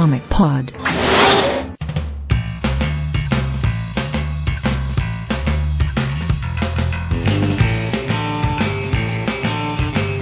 [0.00, 0.72] Comic Pod.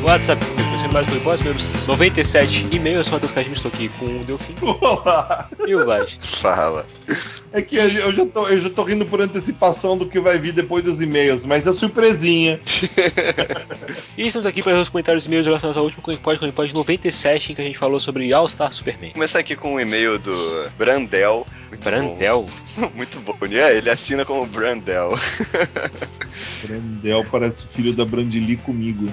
[0.02, 4.24] WhatsApp, começando mais um repórter, números 97 e-mails, sou Matheus Casmin, estou aqui com o
[4.24, 5.48] Delfim Olá!
[5.64, 6.18] e o Vaz.
[6.40, 6.84] Fala.
[7.52, 10.52] É que eu já, tô, eu já tô rindo por antecipação do que vai vir
[10.52, 12.60] depois dos e-mails, mas é surpresinha.
[14.16, 17.60] E estamos aqui para os comentários e-mails relacionados ao último Comic Pod 97, em que
[17.60, 19.12] a gente falou sobre All Star Superman.
[19.12, 21.46] Começar aqui com um e-mail do Brandel.
[21.68, 22.46] Muito Brandel?
[22.76, 22.90] Bom.
[22.96, 23.36] Muito bom.
[23.52, 25.16] É, ele assina como Brandel.
[26.66, 29.04] Brandel parece filho da Brandili comigo.
[29.04, 29.12] Né?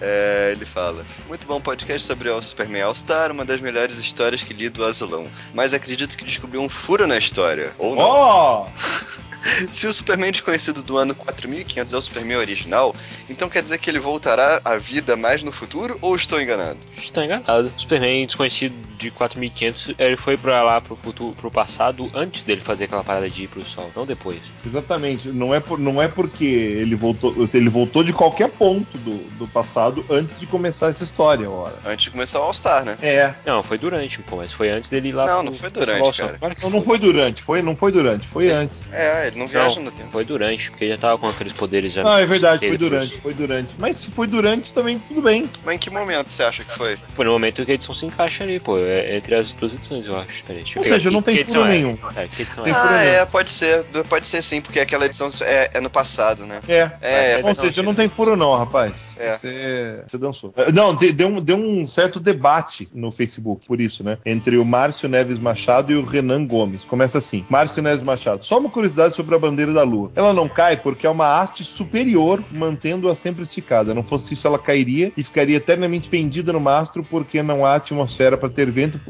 [0.00, 4.54] É, ele fala: Muito bom podcast sobre o Superman All-Star, uma das melhores histórias que
[4.54, 5.30] li do Azulão.
[5.54, 7.72] Mas acredito que descobri um furo na história.
[7.78, 8.02] Ou não.
[8.02, 8.68] Ó!
[9.70, 12.94] Se o Superman desconhecido do ano 4500 é o Superman original,
[13.28, 16.78] então quer dizer que ele voltará à vida mais no futuro ou estou enganado?
[16.96, 17.72] Está enganado.
[17.76, 22.84] Superman desconhecido de 4500, ele foi pra lá pro futuro, pro passado antes dele fazer
[22.84, 24.38] aquela parada de ir pro sol, não depois.
[24.64, 25.28] Exatamente.
[25.28, 27.34] Não é, por, não é porque ele voltou.
[27.54, 31.74] Ele voltou de qualquer ponto do, do passado antes de começar essa história, ora.
[31.84, 32.96] Antes de começar o All-Star, né?
[33.02, 33.34] É.
[33.44, 36.18] Não, foi durante, pô, mas foi antes dele ir lá Não, pro, não foi durante,
[36.20, 36.38] cara.
[36.38, 38.88] Claro Não, não foi durante, foi, não foi durante, foi antes.
[38.92, 40.10] É, ele não viaja Não, no tempo.
[40.10, 42.02] foi durante, porque ele já tava com aqueles poderes já.
[42.04, 43.74] Ah, é verdade, foi durante, foi durante.
[43.78, 45.48] Mas se foi durante também, tudo bem.
[45.64, 46.98] Mas em que momento você acha que foi?
[47.14, 48.78] Foi no momento que a edição se encaixa ali, pô.
[48.78, 50.44] É entre as duas edições, eu acho.
[50.44, 51.14] Peraí, deixa eu Ou pegar seja, aqui.
[51.14, 51.68] não tem furo é?
[51.68, 51.98] nenhum.
[52.16, 52.76] É, que edição Tem é?
[52.76, 53.84] ah, é, pode ser.
[54.08, 56.60] Pode ser sim, porque aquela edição é, é no passado, né?
[56.68, 56.90] É.
[57.00, 58.92] É, Mas Ou seja, não tem furo não, rapaz.
[59.16, 59.36] É.
[59.36, 60.52] Você, você dançou.
[60.56, 64.18] Eh, Não, de- deu, um- um certo debate no Facebook, por isso, né?
[64.24, 66.84] Entre o Márcio Neves Machado e o Renan Gomes.
[66.84, 67.44] Começa assim.
[67.48, 68.44] Márcio Neves Machado.
[68.44, 70.10] Só uma curiosidade sobre a bandeira da Lua.
[70.14, 73.94] Ela não cai porque é uma haste superior, mantendo-a sempre esticada.
[73.94, 78.36] Não fosse isso, ela cairia e ficaria eternamente pendida no mastro porque não há atmosfera
[78.36, 79.00] para ter vento,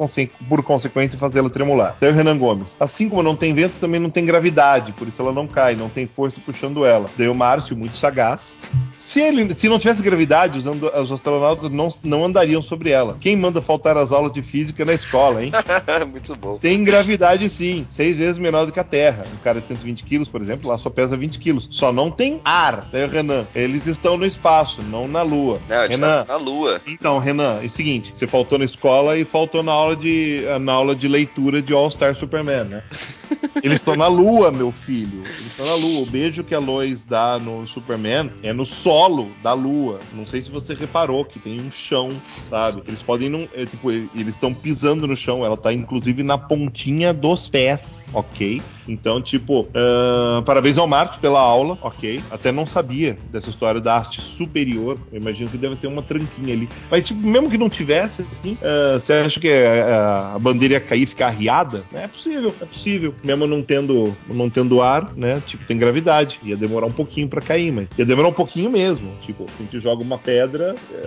[0.48, 1.96] por consequência, fazê-la tremular.
[2.00, 2.76] Daí o Renan Gomes.
[2.80, 5.88] Assim como não tem vento, também não tem gravidade, por isso ela não cai, não
[5.88, 7.08] tem força puxando ela.
[7.16, 8.58] Daí o Márcio, muito sagaz,
[8.96, 13.16] se, ele, se não tivesse gravidade, os, os astronautas não, não andariam sobre ela.
[13.20, 15.52] Quem manda faltar as aulas de física na escola, hein?
[16.10, 16.58] Muito bom.
[16.58, 19.24] Tem gravidade sim, seis vezes menor do que a Terra.
[19.32, 21.68] Um cara de 120 quilos, por exemplo, lá só pesa 20 quilos.
[21.70, 22.88] Só não tem ar.
[22.92, 25.60] Daí o Renan, eles estão no espaço, não na Lua.
[25.68, 26.80] Não, Renan, tá na lua.
[26.86, 30.72] então, Renan, é o seguinte: você faltou na escola e faltou na aula de, na
[30.72, 32.82] aula de leitura de All Star Superman, né?
[33.62, 35.22] Eles estão na lua, meu filho.
[35.24, 36.02] Eles estão na lua.
[36.02, 40.00] O beijo que a Lois dá no Superman é no solo da lua.
[40.12, 42.10] Não sei se você reparou que tem um chão,
[42.48, 42.82] sabe?
[42.86, 43.48] Eles podem não.
[43.54, 45.44] é, tipo, eles estão pisando no chão.
[45.44, 48.62] Ela tá inclusive na pontinha dos pés, ok?
[48.86, 52.20] Então, tipo, ah, parabéns ao Marcos pela aula, ok?
[52.30, 54.98] Até não sabia dessa história da haste superior.
[55.12, 56.68] Eu imagino que deve ter uma tranquinha ali.
[56.90, 60.80] Mas, tipo, mesmo que não tivesse, assim, ah, você acha que a, a bandeira ia
[60.80, 61.84] cair e ficar arriada?
[61.92, 63.14] É possível, é possível.
[63.22, 65.42] Mesmo não tendo, não tendo ar, né?
[65.46, 66.40] Tipo, tem gravidade.
[66.42, 69.14] Ia demorar um pouquinho pra cair, mas ia demorar um pouquinho mesmo.
[69.20, 70.29] Tipo, se a gente joga uma pedra,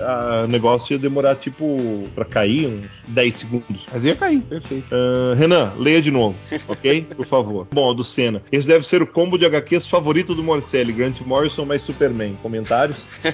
[0.01, 3.85] a- o negócio ia demorar, tipo, pra cair uns 10 segundos.
[3.91, 4.85] Mas ia cair, perfeito.
[4.91, 6.35] Ah, Renan, leia de novo,
[6.67, 7.07] ok?
[7.15, 7.67] Por favor.
[7.71, 8.41] Bom, do Senna.
[8.51, 10.91] Esse deve ser o combo de HQs favorito do Morcelli.
[10.93, 12.37] Grant Morrison mais Superman.
[12.41, 12.97] Comentários?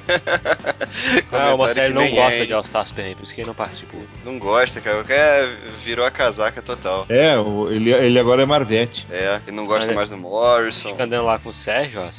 [1.31, 3.47] Ah, o Marcelo que não gosta é, de All Star Superman, por isso que ele
[3.47, 4.01] não participou.
[4.25, 5.03] Não gosta, cara.
[5.03, 5.47] Quer
[5.83, 7.05] virou a casaca total.
[7.07, 9.05] É, o- ele, ele agora é Marvete.
[9.11, 10.89] É, ele não gosta Mas é- mais do Morrison.
[10.89, 12.09] Fica andando lá com o Sérgio, ó.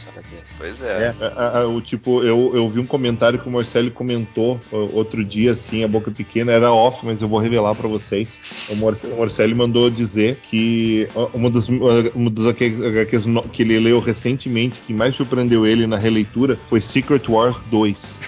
[0.57, 1.25] Pois É, é.
[1.37, 5.53] a- a- o tipo, eu, eu vi um comentário que o Morcelli comentou outro dia,
[5.53, 8.41] assim, a boca pequena, era off, mas eu vou revelar pra vocês.
[8.71, 14.01] O, Morce- o Morcelli mandou dizer que uma das, uma das HQs que ele leu
[14.01, 18.19] recentemente, que mais surpreendeu ele na releitura, foi Secret Wars 2.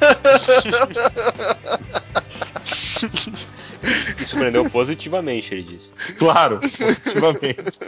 [4.20, 5.90] E surpreendeu positivamente, ele disse.
[6.18, 7.78] Claro, positivamente.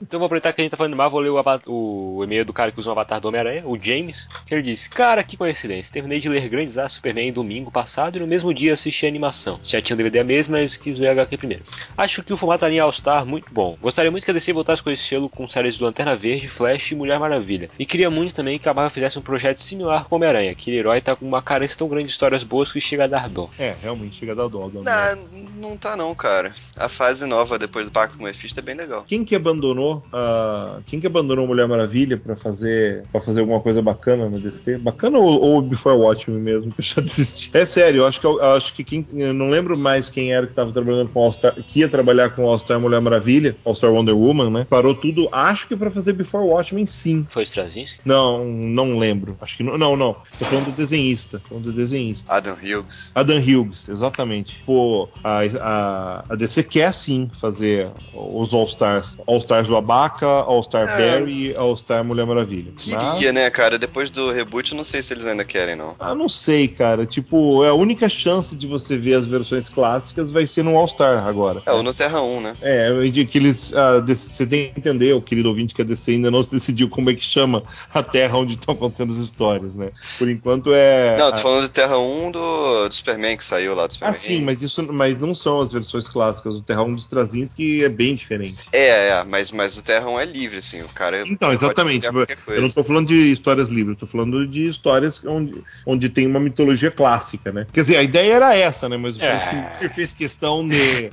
[0.00, 2.52] Então vou aproveitar que a gente tá falando Marvel, vou ler o, o e-mail do
[2.52, 5.92] cara que usa o avatar do Homem-Aranha, o James, que ele disse: Cara, que coincidência.
[5.92, 9.60] Terminei de ler Grandes A Superman domingo passado e no mesmo dia assisti a animação.
[9.62, 11.64] Já tinha o DVD mesmo, mas quis ver a HQ primeiro.
[11.96, 13.76] Acho que o formato linha All-Star muito bom.
[13.80, 16.92] Gostaria muito que a DC voltasse com esse selo com séries do Lanterna Verde, Flash
[16.92, 17.70] e Mulher Maravilha.
[17.78, 20.52] E queria muito também que a Marvel fizesse um projeto similar com o Homem-Aranha.
[20.52, 23.28] Aquele herói tá com uma carência tão grande de histórias boas que chega a dar
[23.28, 23.48] dó.
[23.58, 24.68] É, realmente chega a dar dó.
[24.72, 26.54] não, não tá não, cara.
[26.76, 29.04] A fase nova depois do Pacto com o Mephisto é bem legal.
[29.06, 33.80] Quem que abandonou uh, quem que abandonou Mulher Maravilha pra fazer para fazer alguma coisa
[33.80, 34.78] bacana no DC?
[34.78, 37.50] Bacana ou, ou Before Watchmen mesmo, que eu já desisti.
[37.54, 40.46] É sério, eu acho que, eu, acho que quem, eu não lembro mais quem era
[40.46, 44.50] que tava trabalhando com All-Star, que ia trabalhar com All-Star Mulher Maravilha, All-Star Wonder Woman,
[44.50, 44.66] né?
[44.68, 47.26] Parou tudo, acho que para fazer Before Watchmen sim.
[47.28, 47.98] Foi Straczynski?
[48.04, 49.36] Não, não lembro.
[49.40, 50.16] Acho que não, não, não.
[50.38, 52.32] Tô falando do desenhista, tô falando do desenhista.
[52.32, 53.12] Adam Hughes.
[53.14, 54.62] Adam Hughes, exatamente.
[54.64, 59.16] Pô, a, a, a DC quer sim fazer os All-Stars.
[59.26, 60.96] All-Stars do Abaca, All-Star é.
[60.96, 62.72] Barry, All-Star Mulher Maravilha.
[62.76, 63.34] Queria, Mas...
[63.34, 63.78] né, cara?
[63.78, 65.94] Depois do reboot, eu não sei se eles ainda querem, não.
[65.98, 67.06] Ah, não sei, cara.
[67.06, 71.26] Tipo, é a única chance de você ver as versões clássicas vai ser no All-Star
[71.26, 71.62] agora.
[71.66, 72.56] É, ou no Terra 1, né?
[72.62, 72.90] É,
[73.26, 73.74] que eles.
[73.74, 76.88] Ah, você tem que entender, o querido ouvinte, que a DC ainda não se decidiu
[76.88, 77.62] como é que chama
[77.92, 79.90] a Terra onde estão acontecendo as histórias, né?
[80.18, 81.16] Por enquanto é.
[81.18, 84.16] Não, tô falando de Terra 1 do, do Superman que saiu lá do Superman.
[84.16, 86.54] Ah, sim, mas isso mas não são as versões clássicas.
[86.56, 88.68] O Terra 1 dos Straczynski é bem diferente.
[88.72, 90.82] É, é, mas, mas o Terra 1 é livre, assim.
[90.82, 91.24] O cara.
[91.26, 92.06] Então, exatamente.
[92.06, 96.26] Eu não tô falando de histórias livres, eu tô falando de histórias onde, onde tem
[96.26, 97.66] uma mitologia clássica, né?
[97.72, 98.96] Quer dizer, a ideia era essa, né?
[98.96, 99.78] Mas é.
[99.82, 101.10] o fez questão de.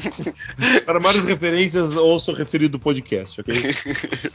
[0.84, 3.54] Para maiores referências, ouço referido podcast, ok?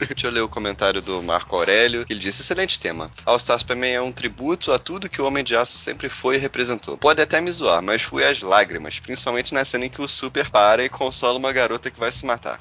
[0.08, 2.04] Deixa eu ler o comentário do Marco Aurélio.
[2.08, 3.10] Ele disse: excelente tema.
[3.24, 6.36] All Star Superman é um tributo a tudo que o Homem de Aço sempre foi
[6.36, 6.96] e representou.
[6.96, 10.50] Pode até me zoar, mas fui às lágrimas, principalmente na cena em que o Super
[10.50, 12.58] para e consola uma garota que vai se matar.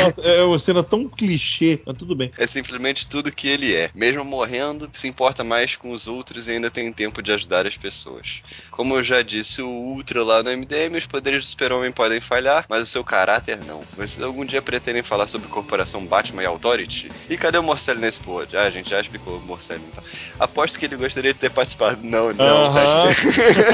[0.00, 2.30] Nossa, é uma cena tão clichê, mas tudo bem.
[2.38, 3.90] É simplesmente tudo que ele é.
[3.94, 7.76] Mesmo morrendo, se importa mais com os outros e ainda tem tempo de ajudar as
[7.76, 8.42] pessoas.
[8.70, 12.64] Como eu já disse, o Ultra lá no MDM, os poderes do super-homem podem falhar,
[12.68, 13.82] mas o seu caráter não.
[13.96, 17.10] Vocês algum dia pretendem falar sobre Corporação Batman e Authority?
[17.28, 18.56] E cadê o Morcelli nesse pod?
[18.56, 20.04] Ah, a gente já explicou o Morcelli então.
[20.38, 21.98] Aposto que ele gostaria de ter participado.
[22.02, 22.74] Não, não, uh -huh.
[22.74, 23.73] tá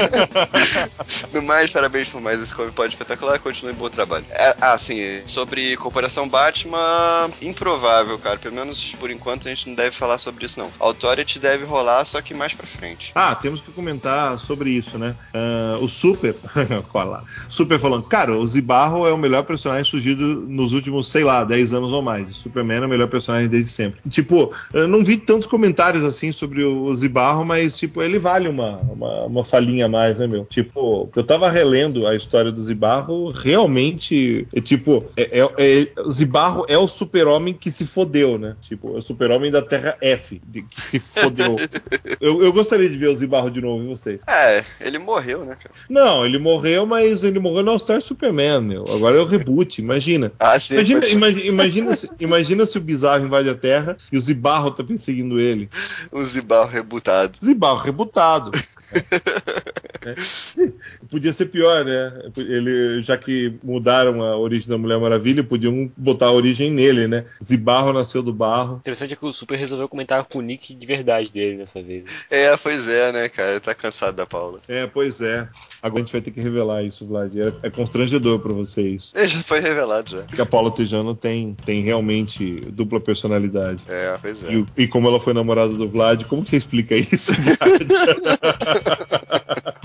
[1.33, 3.39] No mais, parabéns por mais esse Come Pod espetacular.
[3.39, 4.25] Continue bom trabalho.
[4.31, 8.37] É, ah, sim, sobre Corporação Batman, improvável, cara.
[8.37, 10.71] Pelo menos por enquanto a gente não deve falar sobre isso, não.
[10.79, 13.11] Authority deve rolar, só que mais pra frente.
[13.15, 15.15] Ah, temos que comentar sobre isso, né?
[15.33, 16.35] Uh, o Super.
[16.91, 17.23] Cola.
[17.49, 21.73] Super falando, cara, o Zibarro é o melhor personagem surgido nos últimos, sei lá, 10
[21.73, 22.35] anos ou mais.
[22.35, 23.99] Superman é o melhor personagem desde sempre.
[24.09, 28.77] Tipo, eu não vi tantos comentários assim sobre o Zibarro, mas, tipo, ele vale uma,
[28.77, 30.45] uma, uma falinha a mais, né, meu?
[30.45, 36.65] Tipo, eu tava relendo a história do Zibarro, realmente, é, tipo, é, é, é, Zibarro
[36.67, 38.55] é o super-homem que se fodeu, né?
[38.61, 41.57] Tipo, é o super-homem da Terra F, de, que se fodeu.
[42.19, 44.19] eu, eu gostaria de ver o Zibarro de novo, e vocês?
[44.27, 45.73] É, ele morreu, né, cara?
[45.89, 48.85] Não, ele morreu, mas ele morreu no All-Star Superman, meu.
[48.89, 50.31] Agora é o reboot, imagina.
[50.39, 54.21] Ah, sim, imagina, imagina, imagina, se, imagina se o Bizarro invade a Terra e o
[54.21, 55.69] Zibarro tá perseguindo ele.
[56.11, 57.37] O Zibarro rebutado.
[57.43, 58.51] Zibarro rebutado.
[60.05, 60.15] É.
[61.09, 62.31] Podia ser pior, né?
[62.37, 67.25] Ele, já que mudaram a origem da Mulher Maravilha, podiam botar a origem nele, né?
[67.43, 68.77] Zibarro nasceu do barro.
[68.77, 72.05] Interessante é que o Super resolveu comentar com o nick de verdade dele dessa vez.
[72.29, 73.51] É, pois é, né, cara?
[73.51, 74.59] Ele tá cansado da Paula.
[74.67, 75.47] É, pois é.
[75.81, 77.35] Agora a gente vai ter que revelar isso, Vlad.
[77.35, 79.11] É, é constrangedor para você isso.
[79.21, 80.21] É, já foi revelado já.
[80.23, 83.83] Porque a Paula Tejano tem, tem realmente dupla personalidade.
[83.87, 84.53] É, pois é.
[84.53, 87.87] E, e como ela foi namorada do Vlad, como você explica isso, Vlad?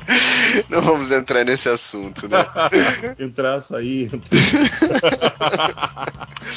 [0.71, 2.39] Não vamos entrar nesse assunto, né?
[3.19, 4.11] entrar, sair.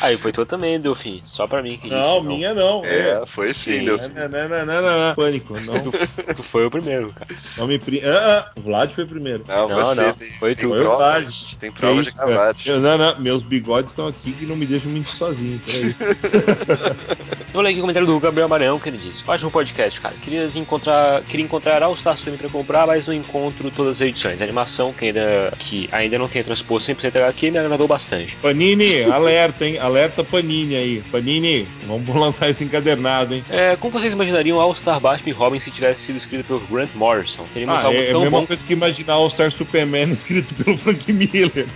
[0.01, 1.21] Aí foi tua também, Delfim.
[1.25, 2.83] Só pra mim que Não, disse, minha não.
[2.85, 4.09] É, foi sim, Delfim.
[4.09, 5.79] Não, não, não, não, não, Pânico, não.
[5.89, 7.39] Tu, tu, foi o primeiro, cara.
[7.57, 8.01] Não me pri...
[8.05, 9.43] ah, ah, o Vlad foi o primeiro.
[9.47, 10.13] Não, não, você não.
[10.13, 10.69] Tem, foi tu.
[10.69, 12.65] Tem provas, tem provas de gravados.
[12.65, 15.61] Não, não, meus bigodes estão aqui que não me deixam mentir sozinho.
[15.65, 15.95] Peraí.
[17.51, 20.15] Vou ler aqui o comentário do Gabriel Maranhão que ele disse: Ótimo podcast, cara.
[20.15, 24.41] Queria encontrar, queria encontrar All Star Swim pra comprar, mas não encontro todas as edições.
[24.41, 28.35] A animação que ainda, que ainda não tem transposto 100% HQ me agradou bastante.
[28.41, 29.78] Panini, alerta, hein?
[29.79, 31.03] Alerta Panini aí.
[31.11, 33.43] Panini, vamos lançar esse encadernado, hein?
[33.49, 36.93] É, como vocês imaginariam All Star Batman e Robin se tivesse sido escrito pelo Grant
[36.95, 37.45] Morrison?
[37.53, 38.47] Teríamos ah, algo é, tão é a mesma bom...
[38.47, 41.67] coisa que imaginar All Star Superman escrito pelo Frank Miller.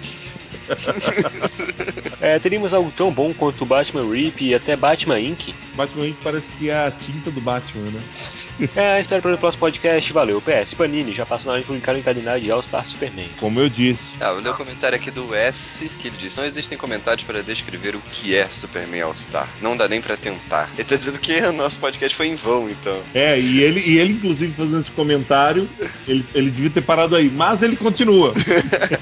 [2.22, 5.54] É, teríamos algo tão bom quanto o Batman Rip e até Batman Inc.
[5.76, 6.18] Batman Inc.
[6.24, 8.02] parece que é a tinta do Batman, né?
[8.76, 10.14] é, espero pelo próximo podcast.
[10.14, 10.42] Valeu.
[10.42, 13.30] PS, Panini, já passou na hora de publicar o encadernado de All-Star Superman.
[13.40, 14.14] Como eu disse.
[14.20, 17.42] Ah, vou ler o comentário aqui do S, que ele diz: Não existem comentários para
[17.42, 19.50] descrever o que é Superman All-Star.
[19.62, 20.70] Não dá nem para tentar.
[20.78, 23.02] Ele tá dizendo que o nosso podcast foi em vão, então.
[23.14, 25.68] É, e ele, e ele inclusive, fazendo esse comentário,
[26.08, 28.34] ele, ele devia ter parado aí, mas ele continua.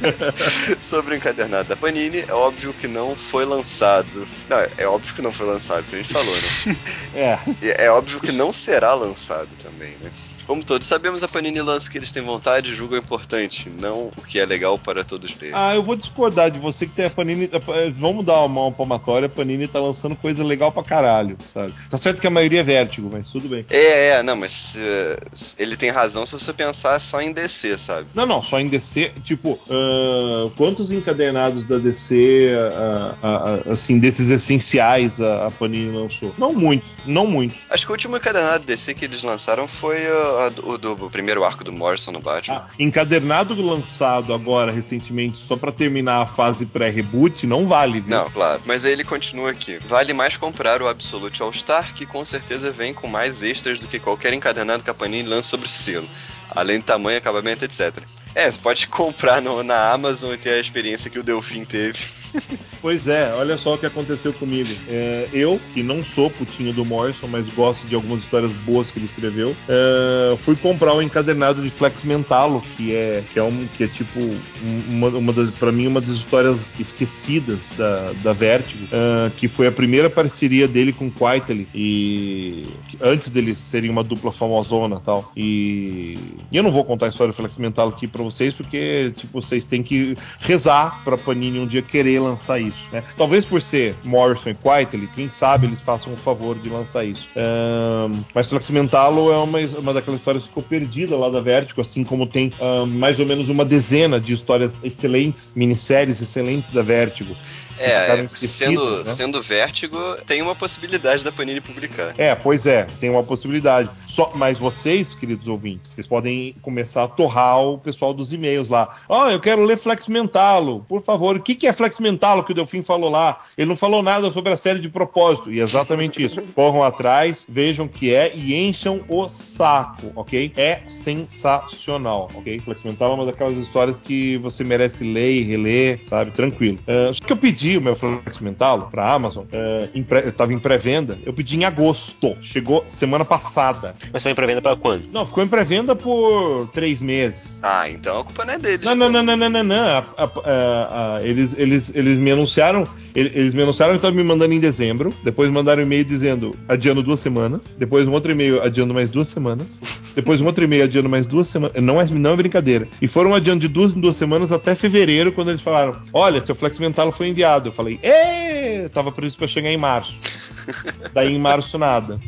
[0.82, 4.27] Sobre o encadernado encadernado da Panini, é óbvio que não foi lançado.
[4.50, 6.77] Não, é óbvio que não foi lançado, isso a gente falou, né?
[7.13, 7.39] É.
[7.62, 10.10] E É óbvio que não será lançado também, né?
[10.51, 14.12] Como todos sabemos, a Panini lança o que eles têm vontade e julgam importante, não
[14.17, 15.55] o que é legal para todos lerem.
[15.55, 17.50] Ah, eu vou discordar de você que tem a Panini.
[17.93, 21.74] Vamos dar uma palmatória, a Panini tá lançando coisa legal pra caralho, sabe?
[21.89, 23.65] Tá certo que a maioria é vértigo, mas tudo bem.
[23.70, 25.20] É, é, não, mas eh,
[25.58, 28.08] ele tem razão se você pensar só em DC, sabe?
[28.13, 34.00] Não, não, só em DC, tipo, ah, quantos encadernados da DC, ah, ah, ah, assim,
[34.00, 36.36] desses essenciais a, a Panini lançou?
[36.38, 37.67] Não muitos, não muitos.
[37.70, 41.43] Acho que o último encadernado DC que eles lançaram foi uh, a do- o primeiro
[41.43, 42.57] arco do Morrison no Batman.
[42.67, 48.10] Ah, encadernado lançado agora, recentemente, só pra terminar a fase pré-reboot, não vale, viu?
[48.15, 48.62] Não, claro.
[48.65, 49.79] Mas aí ele continua aqui.
[49.88, 54.00] Vale mais comprar o Absolute All-Star, que com certeza vem com mais extras do que
[54.00, 56.07] qualquer encadernado que a Panini lança sobre selo.
[56.51, 57.93] Além do tamanho, acabamento, etc.
[58.36, 62.00] É, você pode comprar no- na Amazon e ter a experiência que o Delfim teve.
[62.81, 64.67] Pois é, olha só o que aconteceu comigo.
[64.88, 68.98] É, eu, que não sou putinho do Morrison, mas gosto de algumas histórias boas que
[68.98, 73.67] ele escreveu, é, fui comprar um encadernado de Flex Mentalo, que é, que é, um,
[73.67, 74.41] que é tipo um-
[74.88, 79.67] uma, uma das, pra mim, uma das histórias esquecidas da, da Vertigo, é, que foi
[79.67, 82.67] a primeira parceria dele com Quitely, e
[83.00, 85.31] antes deles serem uma dupla famosona tal.
[85.38, 86.17] E,
[86.51, 89.41] e eu não vou contar a história do Flex Mentalo aqui pra vocês, porque tipo,
[89.41, 93.03] vocês têm que rezar pra Panini um dia querer lançar isso, né?
[93.17, 97.27] Talvez por ser Morrison e Quitely, quem sabe eles façam o favor de lançar isso.
[97.36, 101.81] Ahn, mas Flex Mentalo é uma, uma daquelas histórias que ficou perdida lá da Vertigo,
[101.81, 106.81] assim como tem ahn, mais ou menos uma dezena de histórias excelentes, minisséries excelentes da
[106.81, 107.36] Vertigo.
[107.77, 109.05] É, sendo, né?
[109.05, 109.97] sendo Vértigo,
[110.27, 112.13] tem uma possibilidade da Panini publicar.
[112.17, 113.89] É, pois é, tem uma possibilidade.
[114.07, 118.97] Só, mas vocês, queridos ouvintes, vocês podem começar a torrar o pessoal dos e-mails lá.
[119.07, 120.85] Ó, eu quero ler Flex Mentalo.
[120.87, 123.41] Por favor, o que, que é Flex Mentalo que o Delfim falou lá?
[123.57, 125.51] Ele não falou nada sobre a série de propósito.
[125.51, 126.41] E é exatamente isso.
[126.53, 130.51] Corram atrás, vejam o que é e encham o saco, ok?
[130.55, 132.59] É sensacional, ok?
[132.59, 136.31] Flex Mentalo é uma daquelas histórias que você merece ler e reler, sabe?
[136.31, 136.79] Tranquilo.
[136.87, 140.32] Ah, só que eu pedi o meu Flex Mentalo pra Amazon, ah, em pré- eu
[140.32, 142.36] tava em pré-venda, eu pedi em agosto.
[142.41, 143.96] Chegou semana passada.
[144.12, 145.08] Mas só em pré-venda pra quando?
[145.12, 147.60] Não, ficou em pré-venda por três meses.
[147.62, 148.86] Ah, então a culpa não é deles.
[148.86, 149.75] Não, não, não, não, não, não, não.
[149.98, 152.88] A- a- a- eles, eles, eles me anunciaram.
[153.15, 155.13] ele- Eles me anunciaram que estavam me mandando em dezembro.
[155.24, 157.75] Depois mandaram um e-mail dizendo adiando duas semanas.
[157.77, 159.80] Depois um outro e-mail adiando mais duas semanas.
[160.15, 161.82] Depois um outro e-mail adiando mais duas semanas.
[161.82, 162.88] Não é, não é brincadeira.
[163.01, 166.56] E foram adiando de duas em duas semanas até fevereiro, quando eles falaram: Olha, seu
[166.56, 167.50] Flex Mental foi enviado.
[167.67, 168.89] Eu falei: Ê!
[168.89, 170.20] Tava previsto pra chegar em março.
[171.13, 172.20] Daí em março nada.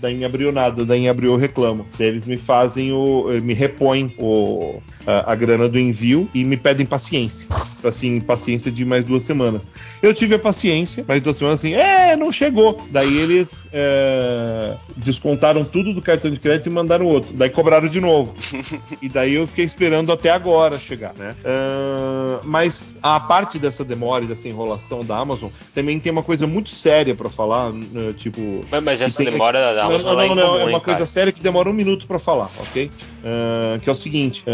[0.00, 1.86] Daí em abril nada, daí em abril eu reclamo.
[1.96, 3.28] Daí eles me fazem o.
[3.40, 7.48] me repõem o, a, a grana do envio e me pedem paciência.
[7.84, 9.68] Assim, paciência de mais duas semanas.
[10.00, 12.80] Eu tive a paciência, mais duas semanas assim, é, não chegou.
[12.90, 17.32] Daí eles eh, descontaram tudo do cartão de crédito e mandaram outro.
[17.34, 18.34] Daí cobraram de novo.
[19.02, 21.34] e daí eu fiquei esperando até agora chegar, né?
[21.44, 26.46] Ah, mas a parte dessa demora e dessa enrolação da Amazon também tem uma coisa
[26.46, 28.64] muito séria pra falar, né, tipo.
[28.70, 30.64] Mas, mas essa tem- demora da Não, Amazon não, ela é não, não, incomum, é
[30.64, 31.06] uma hein, coisa cara?
[31.06, 32.90] séria que demora um minuto pra falar, ok?
[33.24, 34.44] Ah, que é o seguinte: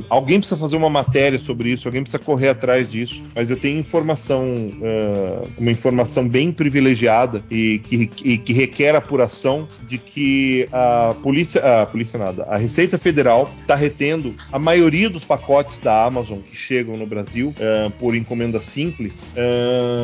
[0.00, 3.56] ah, alguém precisa fazer uma matéria sobre isso, alguém precisa correr atrás disso, mas eu
[3.56, 10.68] tenho informação, ah, uma informação bem privilegiada e que, e que requer apuração de que
[10.72, 16.04] a polícia, a polícia nada, a Receita Federal está retendo a maioria dos pacotes da
[16.04, 19.26] Amazon que chegam no Brasil ah, por encomenda simples,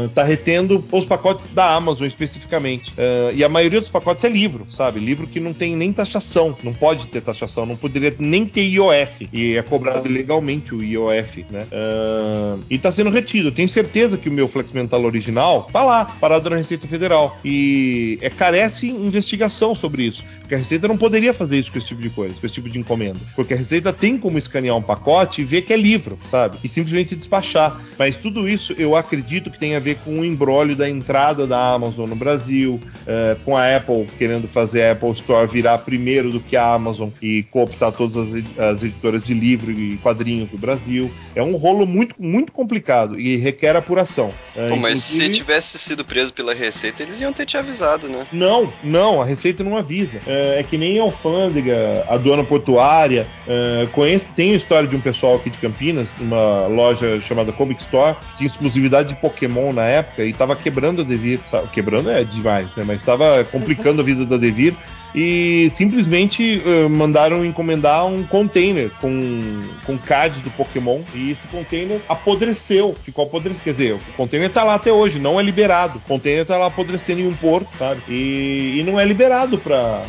[0.08, 2.92] está retendo os pacotes da Amazon especificamente.
[3.34, 5.00] E a maioria dos pacotes é livro, sabe?
[5.00, 9.28] Livro que não tem nem taxação, não pode ter taxação, não poderia nem ter IOF.
[9.32, 11.66] E é cobrado legalmente o IOF, né?
[11.72, 13.52] Ah, e está sendo retido.
[13.52, 17.38] Tenho certeza que o meu Flex Mental original tá lá, parado na Receita Federal.
[17.44, 20.24] E é, carece investigação sobre isso.
[20.40, 22.68] Porque a Receita não poderia fazer isso com esse tipo de coisa, com esse tipo
[22.68, 23.20] de encomenda.
[23.36, 26.58] Porque a Receita tem como escanear um pacote e ver que é livro, sabe?
[26.64, 27.80] E simplesmente despachar.
[27.98, 31.74] Mas tudo isso eu acredito que tem a ver com o embrólio da entrada da
[31.74, 36.40] Amazon no Brasil, eh, com a Apple querendo fazer a Apple Store virar primeiro do
[36.40, 40.58] que a Amazon e cooptar todas as, ed- as editoras de livro e quadrinhos do
[40.58, 41.10] Brasil.
[41.34, 44.30] É um rolo muito, muito complicado e requer apuração.
[44.56, 48.08] Eh, Pô, mas se inclusive- tivesse sido preso pela Receita, eles iam ter te avisado,
[48.08, 48.26] né?
[48.32, 50.20] não, não, a Receita não avisa.
[50.26, 53.26] É, é que nem a alfândega, a aduana portuária.
[53.46, 57.80] É, conheço, tenho a história de um pessoal aqui de Campinas, numa loja chamada Comic
[57.82, 61.40] Store, que tinha exclusividade de Pokémon na época e tava quebrando a Devir.
[61.72, 62.84] Quebrando é demais, né?
[62.86, 64.74] Mas tava complicando a vida da Devir.
[65.14, 72.00] E simplesmente uh, mandaram encomendar um container com, com cards do Pokémon e esse container
[72.08, 73.64] apodreceu, ficou apodrecendo.
[73.64, 75.98] Quer dizer, o container tá lá até hoje, não é liberado.
[75.98, 78.02] O container tá lá apodrecendo em um porto, sabe?
[78.08, 80.04] E, e não é liberado pra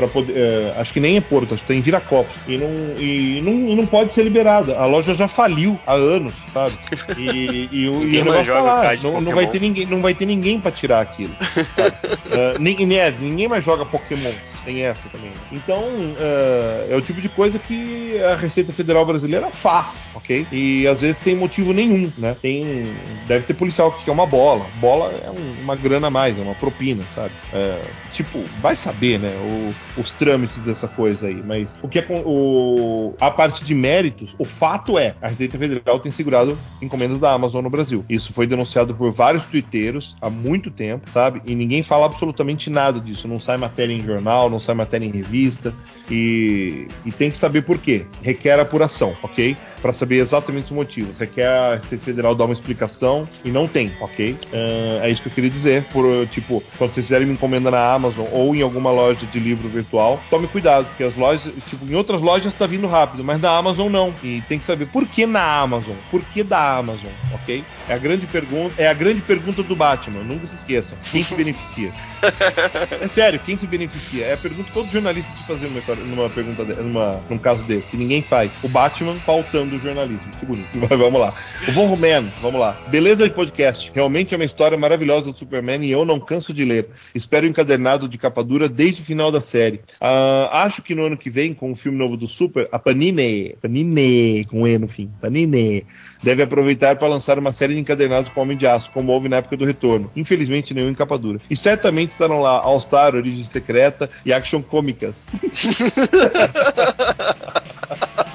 [0.00, 0.32] para poder.
[0.34, 2.34] É, acho que nem é Porto, acho que tem Viracopos.
[2.48, 4.78] E não, e não, e não pode ser liberada.
[4.78, 6.78] A loja já faliu há anos, sabe?
[7.18, 8.96] E, e, e o negócio tá lá.
[9.02, 11.32] Não, não, vai ter ninguém, não vai ter ninguém para tirar aquilo.
[11.34, 14.32] uh, ninguém, é, ninguém mais joga Pokémon.
[14.64, 15.32] Tem essa também.
[15.52, 20.46] Então, uh, é o tipo de coisa que a Receita Federal Brasileira faz, ok?
[20.52, 22.36] E às vezes sem motivo nenhum, né?
[22.40, 22.84] Tem.
[23.26, 24.66] Deve ter policial que quer uma bola.
[24.80, 27.32] Bola é um, uma grana a mais, é uma propina, sabe?
[27.52, 29.30] Uh, tipo, vai saber, né?
[29.40, 31.42] O, os trâmites dessa coisa aí.
[31.42, 35.98] Mas o que é o, a parte de méritos, o fato é, a Receita Federal
[36.00, 38.04] tem segurado encomendas da Amazon no Brasil.
[38.08, 41.40] Isso foi denunciado por vários twitteiros há muito tempo, sabe?
[41.46, 43.28] E ninguém fala absolutamente nada disso.
[43.28, 45.72] Não sai matéria em jornal, não sai matéria em revista
[46.10, 48.04] e, e tem que saber por quê.
[48.22, 49.56] Requer apuração, ok?
[49.80, 51.14] Para saber exatamente o motivo.
[51.18, 54.32] Requer a Receita Federal dar uma explicação e não tem, ok?
[54.32, 55.84] Uh, é isso que eu queria dizer.
[55.92, 59.68] Por, tipo, quando vocês fizerem uma encomenda na Amazon ou em alguma loja de livro
[59.68, 63.50] virtual, tome cuidado, porque as lojas, tipo, em outras lojas está vindo rápido, mas na
[63.56, 64.14] Amazon não.
[64.22, 65.96] E tem que saber por que na Amazon?
[66.10, 67.64] Por que da Amazon, ok?
[67.88, 70.96] É a grande pergunta, é a grande pergunta do Batman, nunca se esqueçam.
[71.10, 71.92] Quem se beneficia?
[73.00, 74.26] é sério, quem se beneficia?
[74.26, 77.96] É a pergunta que todo jornalista se fazer numa, numa pergunta numa, num caso desse.
[77.96, 78.58] Ninguém faz.
[78.62, 80.30] O Batman pautando o jornalismo.
[80.38, 80.68] Que bonito.
[80.78, 81.34] Mas vamos lá.
[81.68, 82.76] O Von Roman, vamos lá.
[82.88, 83.90] Beleza de podcast.
[83.94, 86.88] Realmente é uma história maravilhosa do Superman e eu não canso de ler.
[87.14, 89.80] Espero o encadernado de capa dura desde o final da série.
[90.00, 93.56] Uh, acho que no ano que vem, com o filme novo do Super, a Panini,
[93.60, 95.84] Panini, com E no fim, Panini,
[96.22, 99.36] deve aproveitar para lançar uma série de encadernados com Homem de Aço, como houve na
[99.36, 100.10] época do Retorno.
[100.14, 101.40] Infelizmente, nenhum em capa dura.
[101.48, 105.28] E certamente estarão lá All Star, Origem Secreta e Action Cômicas.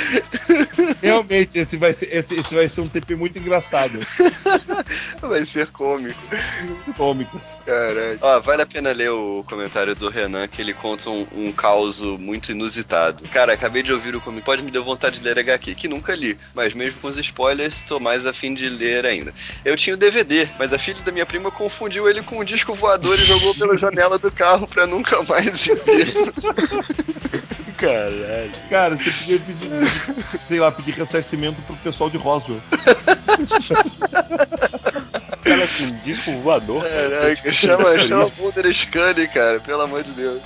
[1.02, 3.98] Realmente, esse vai, ser, esse, esse vai ser um TP muito engraçado.
[5.20, 6.18] vai ser cômico.
[6.96, 7.58] Cômicos.
[7.66, 8.18] Caralho.
[8.20, 12.00] Ó, vale a pena ler o comentário do Renan, que ele conta um, um caos
[12.00, 13.24] muito inusitado.
[13.28, 16.14] Cara, acabei de ouvir o comic pode me deu vontade de ler HQ, que nunca
[16.14, 19.34] li, mas mesmo com os spoilers, tô mais afim de ler ainda.
[19.64, 22.74] Eu tinha o DVD, mas a filha da minha prima confundiu ele com um disco
[22.74, 26.14] voador e jogou pela janela do carro pra nunca mais ver.
[27.86, 28.50] Caralho.
[28.68, 29.70] Cara, você podia pedir,
[30.44, 32.60] sei lá, pedir ressarcimento pro pessoal de Roswell.
[35.46, 36.82] Cara, com um disco voador.
[36.82, 40.42] Caraca, chama, chama Mulder Scully, cara, pelo amor de Deus.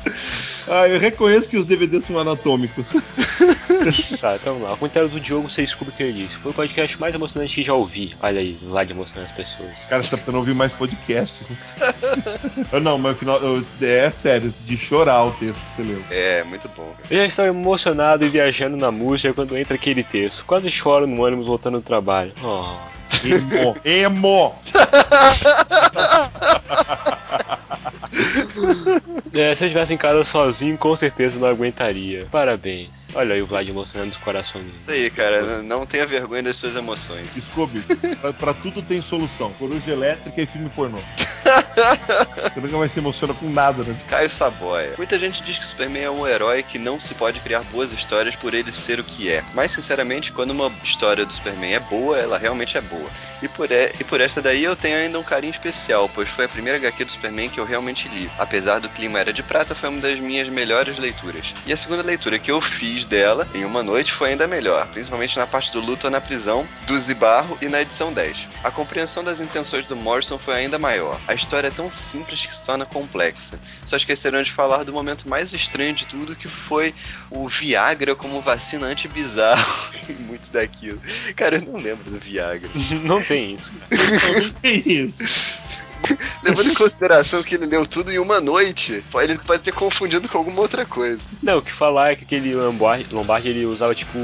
[0.68, 2.92] Ah, eu reconheço que os DVDs são anatômicos.
[4.20, 4.74] tá, então vamos lá.
[4.74, 6.36] O comentário do Diogo, você descobre o que ele disse.
[6.36, 8.14] Foi o podcast mais emocionante que já ouvi.
[8.20, 9.70] Olha aí, lá de emocionar as pessoas.
[9.88, 11.56] Cara, você tá tentando ouvir mais podcasts, né?
[12.80, 13.40] não, mas afinal,
[13.80, 16.04] é sério, de chorar o texto que você leu.
[16.10, 16.94] É, muito bom.
[17.10, 20.44] Eu já estava emocionado e viajando na música quando entra aquele texto.
[20.44, 22.32] Quase choro no ônibus voltando do trabalho.
[22.44, 22.99] Oh.
[23.24, 23.76] Emo!
[23.84, 24.54] Emo!
[29.32, 32.26] É, se eu estivesse em casa sozinho, com certeza não aguentaria.
[32.30, 32.90] Parabéns.
[33.14, 34.66] Olha aí o Vlad emocionando os corações.
[34.82, 35.62] Isso aí, cara.
[35.62, 37.28] Não tenha vergonha das suas emoções.
[37.40, 37.80] Scooby,
[38.20, 39.52] pra, pra, tudo tem solução.
[39.52, 40.98] Coruja elétrica e filme pornô.
[42.52, 43.96] Você nunca mais se emociona com nada, né?
[44.08, 44.94] Caio Saboia.
[44.96, 48.34] Muita gente diz que Superman é um herói que não se pode criar boas histórias
[48.36, 49.42] por ele ser o que é.
[49.54, 52.99] Mas, sinceramente, quando uma história do Superman é boa, ela realmente é boa.
[53.42, 56.44] E por, e, e por essa daí eu tenho ainda um carinho especial, pois foi
[56.44, 58.30] a primeira HQ do Superman que eu realmente li.
[58.38, 61.54] Apesar do clima era de prata, foi uma das minhas melhores leituras.
[61.66, 65.38] E a segunda leitura que eu fiz dela em uma noite foi ainda melhor, principalmente
[65.38, 68.36] na parte do luto na prisão, do Zibarro e na edição 10.
[68.62, 71.20] A compreensão das intenções do Morrison foi ainda maior.
[71.26, 73.58] A história é tão simples que se torna complexa.
[73.84, 76.94] Só esqueceram de falar do momento mais estranho de tudo, que foi
[77.30, 81.00] o Viagra como vacina anti-bizarro e muito daquilo.
[81.36, 82.68] Cara, eu não lembro do Viagra.
[83.04, 83.70] Não tem isso.
[83.90, 85.22] Não tem isso.
[86.42, 90.38] Levando em consideração que ele leu tudo em uma noite, ele pode ter confundido com
[90.38, 91.20] alguma outra coisa.
[91.42, 94.18] Não, o que falar é que aquele Lombardi, Lombardi ele usava tipo.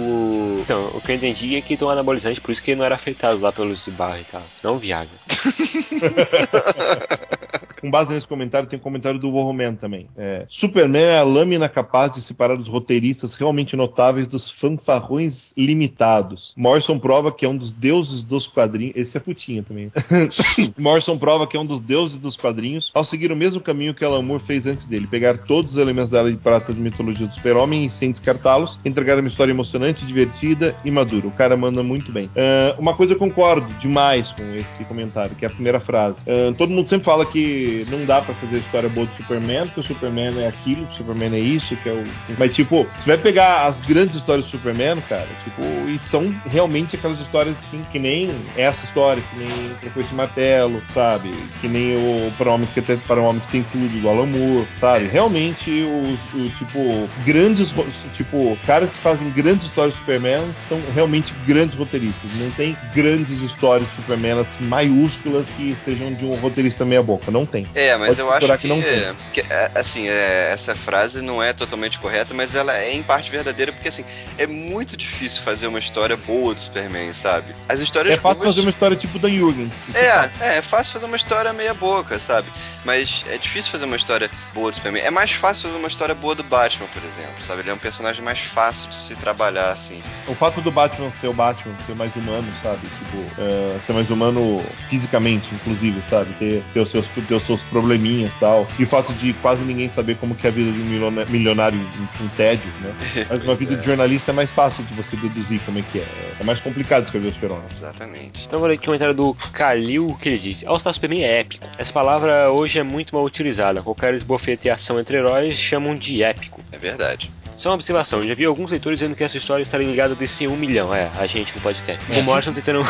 [0.62, 2.94] Então, o que eu entendi é que um anabolizante, por isso que ele não era
[2.94, 4.42] afetado lá pelos bar e tal.
[4.62, 5.10] Não Viagra.
[7.80, 10.08] Com base nesse comentário, tem um comentário do Warroman também.
[10.16, 16.54] É, Superman é a lâmina capaz de separar os roteiristas realmente notáveis dos fanfarrões limitados.
[16.56, 18.96] Morrison prova que é um dos deuses dos quadrinhos.
[18.96, 19.90] Esse é putinha também.
[20.78, 24.04] Morrison prova que é um dos deuses dos quadrinhos ao seguir o mesmo caminho que
[24.04, 27.26] Alan Moore fez antes dele: pegar todos os elementos da área de prata de mitologia
[27.26, 31.26] do super-homem e, sem descartá-los, entregar uma história emocionante, divertida e madura.
[31.26, 32.26] O cara manda muito bem.
[32.26, 36.22] Uh, uma coisa eu concordo demais com esse comentário, que é a primeira frase.
[36.22, 39.80] Uh, todo mundo sempre fala que não dá pra fazer história boa do Superman, porque
[39.80, 42.04] o Superman é aquilo, o Superman é isso, que é o.
[42.38, 46.96] Mas, tipo, você vai pegar as grandes histórias do Superman, cara, tipo, e são realmente
[46.96, 51.32] aquelas histórias assim, que nem essa história, que nem o Foi esse Martelo, sabe?
[51.60, 54.66] Que nem o Para Homem que tem, para Homem que tem tudo, do Alan Moore,
[54.78, 55.06] sabe?
[55.06, 57.74] Realmente, os, o, tipo, grandes,
[58.12, 62.30] tipo, caras que fazem grandes histórias do Superman são realmente grandes roteiristas.
[62.38, 67.30] Não tem grandes histórias de Superman assim, maiúsculas que sejam de um roteirista meia boca.
[67.30, 67.55] Não tem.
[67.74, 69.16] É, mas Pode eu acho que, que não tem.
[69.32, 73.30] que, é, assim, é, essa frase não é totalmente correta, mas ela é em parte
[73.30, 74.04] verdadeira, porque assim,
[74.36, 77.54] é muito difícil fazer uma história boa do Superman, sabe?
[77.68, 79.70] As histórias É fácil boas- fazer uma história tipo da Jürgen.
[79.94, 80.30] É, fácil.
[80.42, 82.48] é, é fácil fazer uma história meia boca, sabe?
[82.84, 85.02] Mas é difícil fazer uma história boa do Superman.
[85.02, 87.60] É mais fácil fazer uma história boa do Batman, por exemplo, sabe?
[87.62, 90.00] Ele é um personagem mais fácil de se trabalhar, assim.
[90.28, 92.80] O fato do Batman ser o Batman, ser mais humano, sabe?
[92.82, 96.32] Tipo, é, ser mais humano fisicamente, inclusive, sabe?
[96.38, 98.66] Ter, ter, os, seus, ter os seus probleminhas e tal.
[98.78, 101.78] E o fato de quase ninguém saber como que é a vida de um milionário
[101.78, 102.94] em um tédio, né?
[103.28, 103.76] Mas uma vida é.
[103.76, 106.06] de jornalista é mais fácil de você deduzir como é que é.
[106.40, 107.64] É mais complicado escrever o Super-Homem.
[107.76, 108.44] Exatamente.
[108.46, 111.40] Então vou ler aqui o comentário do Kalil que ele disse: All Star Superman é
[111.40, 111.66] épico.
[111.78, 113.82] Essa palavra hoje é muito mal utilizada.
[113.82, 116.60] Qualquer esbofeteação entre heróis chamam de épico.
[116.72, 117.30] É verdade.
[117.56, 120.46] Só uma observação, já vi alguns leitores dizendo que essa história estaria ligada a DC
[120.46, 122.04] 1 milhão, é, a gente no podcast.
[122.06, 122.84] Com o Morrison tentando.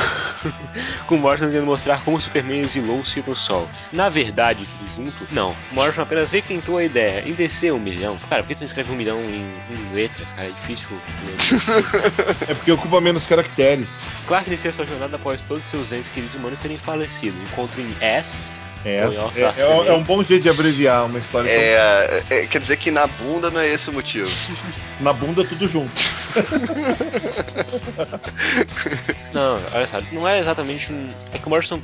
[1.07, 3.69] com Morrison tentando mostrar como o Superman exilou-se no sol.
[3.93, 5.55] Na verdade, tudo junto, não.
[5.71, 7.23] O Morrison apenas requentou a ideia.
[7.27, 8.19] Em DC 1 milhão.
[8.29, 10.49] Cara, por que você não escreve um milhão em, em letras, cara?
[10.49, 10.89] É difícil.
[12.49, 13.89] É porque ocupa menos caracteres.
[14.27, 17.37] Clark inicia sua jornada após todos seus entes queridos humanos terem falecido.
[17.45, 18.57] Encontro em S.
[18.87, 19.03] É, é,
[19.43, 21.51] é- é um bom jeito de abreviar uma história.
[21.51, 24.31] É, é, quer dizer que na bunda não é esse o motivo.
[25.01, 25.93] Na bunda, tudo junto.
[29.35, 31.07] Não, olha só, não é exatamente um.
[31.35, 31.83] É que o Morrison.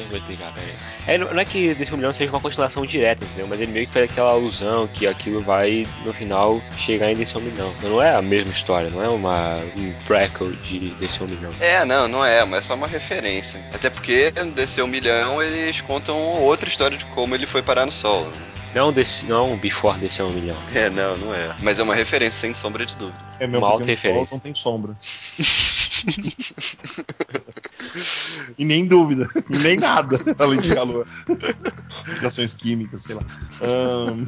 [0.00, 0.74] É peraí?
[1.06, 3.46] É, não é que desse um milhão seja uma continuação direta, entendeu?
[3.48, 7.36] Mas ele meio que faz aquela alusão que aquilo vai, no final, chegar em desse
[7.36, 7.72] um milhão.
[7.78, 11.52] Então não é a mesma história, não é uma, um prequel de desse um milhão.
[11.60, 13.64] É, não, não é, mas é só uma referência.
[13.72, 17.92] Até porque desse um milhão eles contam outra história de como ele foi parar no
[17.92, 18.26] sol.
[18.74, 20.56] Não, desse, não um before desse um milhão.
[20.74, 21.54] É, não, não é.
[21.62, 23.18] Mas é uma referência sem sombra de dúvida.
[23.40, 24.94] É mesmo Uma porque no sol não tem sombra.
[28.58, 29.28] e nem dúvida.
[29.50, 31.06] E nem nada, além de calor.
[32.06, 33.22] Ligações químicas, sei lá.
[33.62, 34.26] Ahn,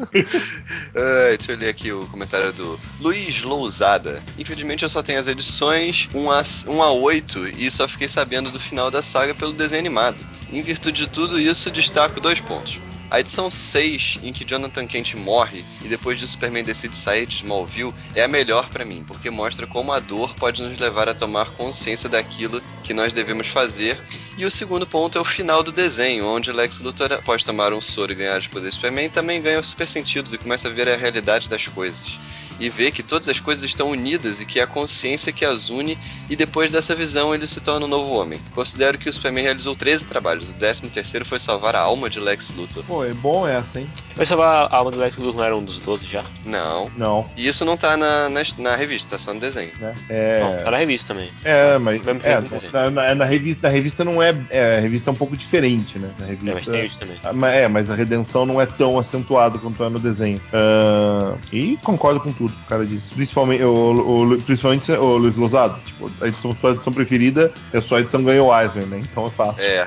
[0.94, 4.22] Ah, deixa eu ler aqui o comentário do Luiz Lousada.
[4.38, 8.50] Infelizmente eu só tenho as edições 1 a, 1 a 8 e só fiquei sabendo
[8.50, 10.16] do final da saga pelo desenho animado.
[10.50, 12.81] Em virtude de tudo isso, destaco dois pontos.
[13.11, 17.37] A edição 6, em que Jonathan Kent morre e depois de Superman decide sair de
[17.37, 21.14] Smallville, é a melhor pra mim, porque mostra como a dor pode nos levar a
[21.14, 23.99] tomar consciência daquilo que nós devemos fazer.
[24.37, 27.81] E o segundo ponto é o final do desenho, onde Lex Luthor, após tomar um
[27.81, 30.71] soro e ganhar os poderes do Superman, também ganha os super sentidos e começa a
[30.71, 32.18] ver a realidade das coisas.
[32.61, 35.71] E vê que todas as coisas estão unidas e que é a consciência que as
[35.71, 35.97] une,
[36.29, 38.40] e depois dessa visão ele se torna um novo homem.
[38.55, 42.18] Considero que o Superman realizou 13 trabalhos, o 13 terceiro foi salvar a alma de
[42.18, 42.85] Lex Luthor.
[43.05, 43.89] É bom essa, hein?
[44.17, 46.25] Mas salvar a alma do Lex Luthor não era um dos 12 já?
[46.45, 46.91] Não.
[46.97, 49.71] Não, E isso não tá na, na, na revista, tá só no desenho.
[49.79, 49.95] né?
[50.11, 50.41] É.
[50.43, 51.31] Não, tá na revista também.
[51.45, 54.77] É, mas Mesmo é, na, na- na revista, na revista não é, é.
[54.79, 56.11] A revista é um pouco diferente, né?
[56.19, 56.71] Na É, mas revista.
[56.73, 57.17] tem isso também.
[57.23, 60.41] Ah, mas- É, mas a redenção não é tão acentuada quanto é no desenho.
[60.53, 63.13] Ah, e concordo com tudo que o cara disse.
[63.15, 65.81] Principalmente o, o- principalmente o Luiz Lozado.
[65.87, 69.03] Tipo, a edição, sua edição preferida é só a edição ganhou Eisner, né?
[69.09, 69.65] Então é fácil.
[69.65, 69.87] É.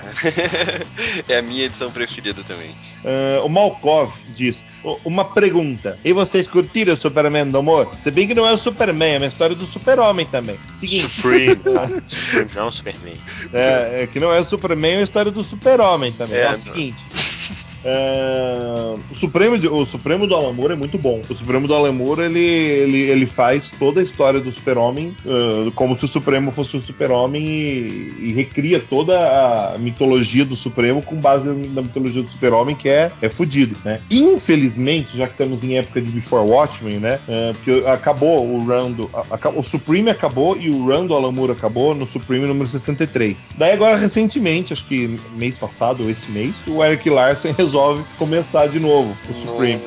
[1.28, 2.70] é a minha edição preferida também.
[3.06, 5.98] Ah, o Malkov diz: "O- Uma pergunta.
[6.04, 7.90] E vocês curtiram o Superman do amor?
[8.02, 10.60] Se bem que não é o Superman, é uma história do Super-Homem também.
[10.76, 11.10] Seguinte.
[11.10, 11.88] Supreme, tá?
[12.08, 13.16] Supreme, não Superman.
[13.54, 16.38] É, é que não é o Superman, é a história do Super-Homem também.
[16.38, 17.04] É, É, o seguinte.
[17.84, 21.22] É, o, Supremo, o Supremo do Alan Moore é muito bom.
[21.30, 25.72] O Supremo do Alan Moore, ele, ele, ele faz toda a história do Super-Homem ah,
[25.76, 29.18] como se o Supremo fosse o Super-Homem e, e recria toda
[29.74, 34.02] a mitologia do Supremo com base na mitologia do Super-Homem, que é, é fudido, né?
[34.10, 37.20] Infelizmente, já que estamos em época de Before Watchmen, né?
[37.28, 38.66] é, porque acabou o
[39.32, 43.50] aca- o Supreme acabou e o run do Alan Moore acabou no Supreme número 63.
[43.58, 48.68] Daí agora, recentemente, acho que mês passado ou esse mês, o Eric Larson resolve começar
[48.68, 49.82] de novo o Supreme.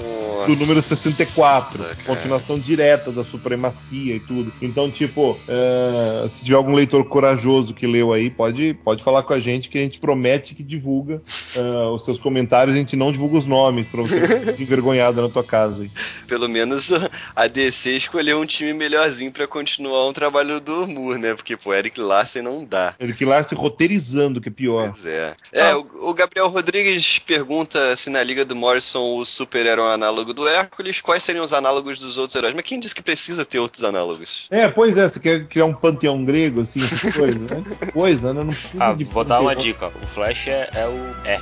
[0.46, 1.82] Do número 64.
[1.82, 1.96] cara.
[2.06, 4.52] continuação direta da supremacia e tudo.
[4.60, 9.32] Então, tipo, é, se tiver algum leitor corajoso que leu aí, pode, pode falar com
[9.32, 11.22] a gente que a gente promete que divulga
[11.54, 12.74] é, os seus comentários.
[12.74, 15.82] A gente não divulga os nomes pra você ficar envergonhado na tua casa.
[15.82, 15.90] aí.
[16.26, 16.90] Pelo menos
[17.34, 21.34] a DC escolheu um time melhorzinho pra continuar um trabalho do Moore, né?
[21.34, 22.94] Porque, pô, Eric Larsen não dá.
[23.24, 24.92] Lá se roteirizando, que é pior.
[24.92, 25.34] Pois é.
[25.50, 29.92] É, o, o Gabriel Rodrigues pergunta se na Liga do Morrison o super-herói é um
[29.92, 32.54] análogo do Hércules, quais seriam os análogos dos outros heróis?
[32.54, 34.46] Mas quem disse que precisa ter outros análogos?
[34.50, 37.62] É, pois é, você quer criar um panteão grego, assim, essas coisas, né?
[37.92, 38.42] Coisa, né?
[38.44, 39.86] Não precisa Ah, de vou dar uma dica.
[40.02, 41.40] O Flash é, é o agora?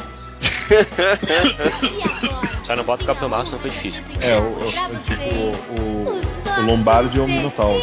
[2.65, 4.03] Só não bota o Capitão Marvel, senão foi difícil.
[4.21, 7.83] É, o, o- o- tipo, o, o, Lombardi é o Minotauro.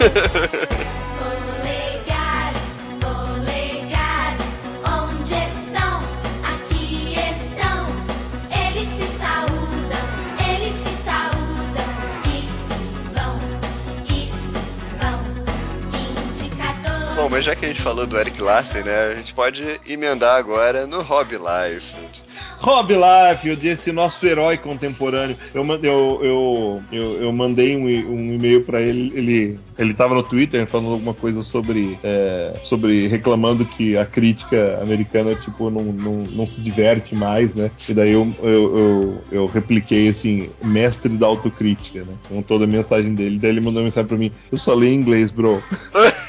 [17.30, 19.12] Mas já que a gente falou do Eric Larsen, né?
[19.12, 22.19] A gente pode emendar agora no Rob Life.
[22.60, 25.36] Rob Liefeld, esse nosso herói contemporâneo.
[25.54, 29.12] Eu, eu, eu, eu, eu mandei um, um e-mail pra ele.
[29.14, 34.78] Ele ele tava no Twitter falando alguma coisa sobre, é, sobre reclamando que a crítica
[34.82, 37.70] americana tipo não, não, não se diverte mais, né?
[37.88, 42.12] E daí eu, eu, eu, eu repliquei assim, mestre da autocrítica, né?
[42.28, 43.38] Com toda a mensagem dele.
[43.38, 45.62] Daí ele mandou uma mensagem pra mim: Eu só leio inglês, bro.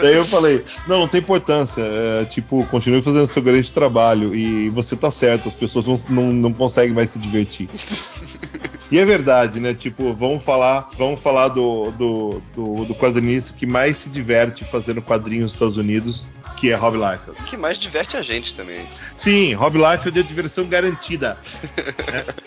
[0.00, 1.80] Daí eu falei, não, não tem importância.
[1.82, 4.34] é, tipo, continue fazendo seu grande trabalho.
[4.34, 7.68] E você tá certo, as pessoas não, não, não conseguem mais se divertir.
[8.92, 9.72] E é verdade, né?
[9.72, 15.00] Tipo, vamos falar, vamos falar do, do, do, do quadrinista que mais se diverte fazendo
[15.00, 16.26] quadrinhos nos Estados Unidos,
[16.58, 17.40] que é Rob Liefeld.
[17.40, 18.86] O que mais diverte a gente também.
[19.16, 21.38] Sim, Rob Liefeld é diversão garantida.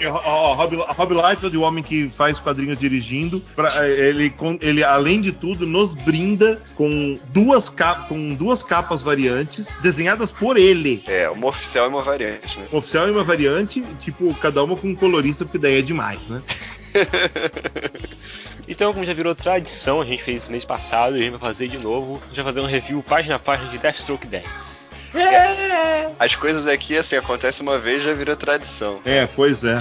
[0.05, 5.19] ó, ó, Rob, Rob Liefeld, o homem que faz quadrinhos dirigindo, pra- ele, ele, além
[5.21, 7.73] de tudo, nos brinda com duas,
[8.07, 11.03] com duas capas variantes, desenhadas por ele.
[11.07, 12.67] É, uma oficial e uma variante, né?
[12.71, 16.27] Uma oficial e uma variante, tipo, cada uma com um colorista, porque daí é demais,
[16.27, 16.34] né?
[18.67, 21.39] Então, como já virou tradição, a gente fez isso mês passado e a gente vai
[21.39, 22.19] fazer de novo.
[22.23, 24.84] A gente vai fazer um review página a página de Deathstroke 10.
[26.17, 28.99] As coisas aqui, assim, acontecem uma vez já virou tradição.
[29.05, 29.77] É, pois é.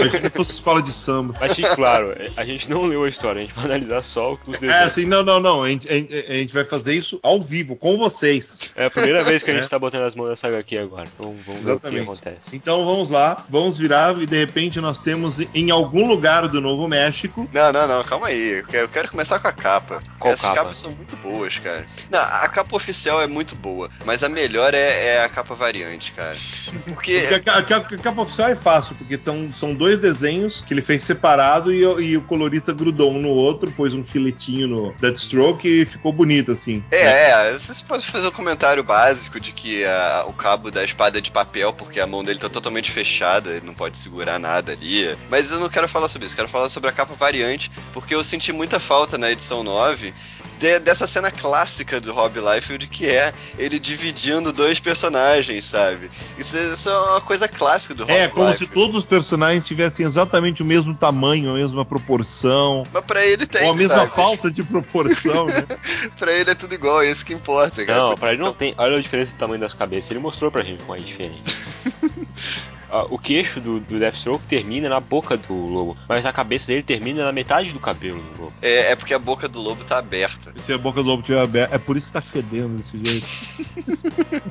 [0.00, 1.34] Imagina se fosse escola de samba.
[1.40, 4.66] Mas claro, a gente não leu a história, a gente vai analisar só os É,
[4.66, 4.76] desenhos.
[4.86, 5.62] assim, não, não, não.
[5.62, 8.58] A gente, a gente- a gente vai fazer isso ao vivo, com vocês.
[8.76, 9.68] É a primeira vez que a gente É.
[9.68, 11.08] tá botando as mãos nessa HQ agora.
[11.14, 12.04] Então vamos ver o Exatamente.
[12.04, 12.56] que acontece.
[12.56, 16.86] Então vamos lá, vamos virar e de repente nós temos em algum lugar do Novo
[16.88, 17.48] México.
[17.52, 18.58] Não, não, não, calma aí.
[18.60, 20.00] Eu quero, eu quero começar com a capa.
[20.18, 20.56] Qual Essas capa?
[20.56, 21.84] capas são muito boas, cara.
[22.10, 26.12] Não, a capa oficial é muito boa, mas a melhor é, é a capa variante,
[26.12, 26.36] cara.
[26.84, 27.26] Porque.
[27.28, 30.82] Porque a, a a capa oficial é fácil, porque tão, são dois desenhos que ele
[30.82, 34.92] fez separado e, o- e o colorista grudou um no outro, pôs um filetinho no
[35.00, 36.82] Deathstroke e ficou bonito assim.
[36.90, 41.18] É, é, você pode fazer um comentário básico de que a- o cabo da espada
[41.18, 44.72] é de papel, porque a mão dele tá totalmente fechada, ele não pode segurar nada
[44.72, 45.16] ali.
[45.30, 48.22] Mas eu não quero falar sobre isso, quero falar sobre a capa variante, porque eu
[48.24, 50.12] senti muita falta na edição 9
[50.58, 56.10] de- dessa cena clássica do Rob Liefeld, que é ele dividindo dois personagens, sabe?
[56.38, 58.72] Isso, é- isso é uma coisa clássica do Rob É, como se Liefeld.
[58.74, 63.64] todos os personagens tivessem exatamente o mesmo tamanho, a mesma proporção, Mas pra ele tem,
[63.64, 64.10] ou a mesma sabe?
[64.14, 65.64] falta de proporção, né?
[66.18, 67.98] Pra ele é tudo igual, é isso que importa, cara.
[67.98, 68.74] Não, pra ele não tem.
[68.78, 70.10] Olha a diferença do tamanho das cabeças.
[70.10, 71.56] Ele mostrou pra gente como é diferente.
[72.90, 76.82] Ah, o queixo do, do Deathstroke termina na boca do lobo, mas a cabeça dele
[76.82, 78.52] termina na metade do cabelo do lobo.
[78.62, 80.52] É, é porque a boca do lobo tá aberta.
[80.60, 83.26] Se a boca do lobo estiver aberta, é por isso que tá fedendo desse jeito.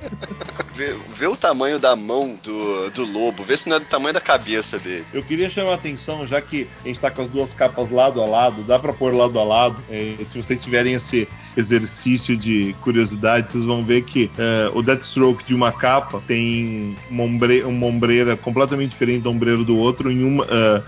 [0.75, 4.13] Vê, vê o tamanho da mão do, do lobo, vê se não é do tamanho
[4.13, 5.05] da cabeça dele.
[5.13, 8.21] Eu queria chamar a atenção, já que a gente tá com as duas capas lado
[8.21, 9.77] a lado, dá pra pôr lado a lado.
[9.89, 15.45] É, se vocês tiverem esse exercício de curiosidade, vocês vão ver que é, o Deathstroke
[15.45, 20.09] de uma capa tem uma, ombre- uma ombreira completamente diferente da ombreira do outro.
[20.09, 20.81] Em uma, é,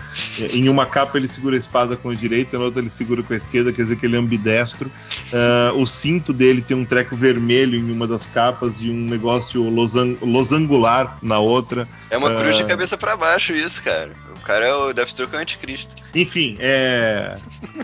[0.56, 3.32] em uma capa ele segura a espada com a direita, na outra ele segura com
[3.32, 4.90] a esquerda, quer dizer que ele é ambidestro.
[5.32, 9.62] É, o cinto dele tem um treco vermelho em uma das capas e um negócio
[9.68, 11.86] losan- losangular na outra.
[12.10, 12.66] É uma cruz de É.
[12.66, 14.12] cabeça pra baixo isso, cara.
[14.36, 15.94] O cara é o Deathstroke é o anticristo.
[16.14, 17.36] Enfim, é.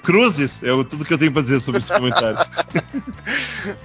[0.03, 2.39] Cruzes é tudo que eu tenho pra dizer sobre esse comentário.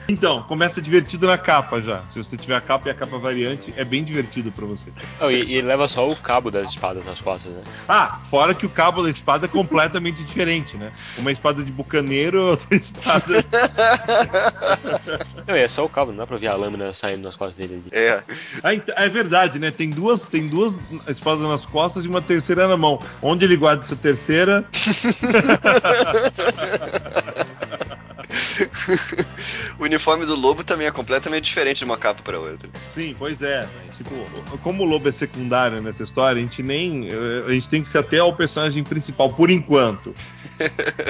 [0.07, 2.03] Então, começa divertido na capa já.
[2.09, 4.89] Se você tiver a capa e a capa variante, é bem divertido pra você.
[5.19, 7.61] Não, e, e ele leva só o cabo das espadas nas costas, né?
[7.87, 10.91] Ah, fora que o cabo da espada é completamente diferente, né?
[11.17, 13.43] Uma espada de bucaneiro, outra espada.
[15.47, 17.83] Não, é só o cabo, não dá pra ver a lâmina saindo nas costas dele.
[17.91, 17.93] ali.
[18.03, 18.23] É.
[18.73, 19.71] Ent- é verdade, né?
[19.71, 22.99] Tem duas, tem duas espadas nas costas e uma terceira na mão.
[23.21, 24.65] Onde ele guarda essa terceira?
[29.79, 32.69] O uniforme do lobo também é completamente diferente de uma capa pra outra.
[32.89, 33.61] Sim, pois é.
[33.61, 33.69] né?
[33.95, 34.13] Tipo,
[34.61, 37.07] como o lobo é secundário nessa história, a gente nem.
[37.45, 40.13] A gente tem que se ater ao personagem principal por enquanto.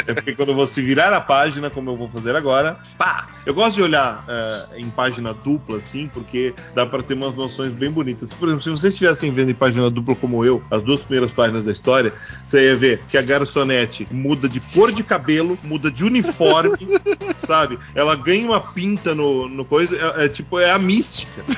[0.06, 3.28] É porque quando você virar a página, como eu vou fazer agora, pá!
[3.48, 7.72] Eu gosto de olhar eh, em página dupla, assim, porque dá pra ter umas noções
[7.72, 8.32] bem bonitas.
[8.32, 11.66] Por exemplo, se vocês estivessem vendo em página dupla como eu, as duas primeiras páginas
[11.66, 16.04] da história, você ia ver que a garçonete muda de cor de cabelo, muda de
[16.04, 16.78] uniforme,
[17.40, 17.80] sabe?
[17.96, 21.44] Ela ganha uma pinta no, no coisa, é, é tipo, é a mística.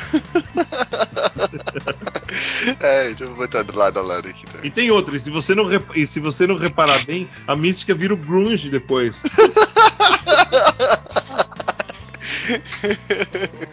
[2.79, 4.67] É, deixa eu botar do lado a lado aqui também.
[4.67, 7.55] E tem outra, e se você não, rep- e se você não reparar bem, a
[7.55, 9.21] mística vira o grunge depois.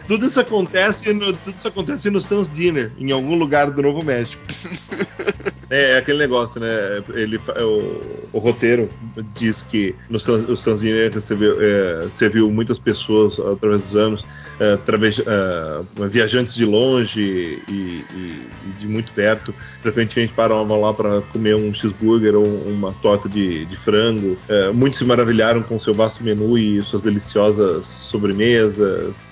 [0.07, 4.03] tudo isso acontece no, tudo isso acontece no Sans Dinner, em algum lugar do Novo
[4.03, 4.41] México.
[5.69, 7.03] É, é aquele negócio, né?
[7.13, 8.89] Ele, o, o roteiro
[9.33, 14.25] diz que no Sans, o Sans Dinner recebeu, é, serviu muitas pessoas através dos anos,
[14.59, 20.93] é, através, é, viajantes de longe e, e- e de muito perto, frequentemente paravam lá
[20.93, 24.37] para comer um cheeseburger ou uma torta de, de frango.
[24.47, 29.29] É, muitos se maravilharam com seu vasto menu e suas deliciosas sobremesas.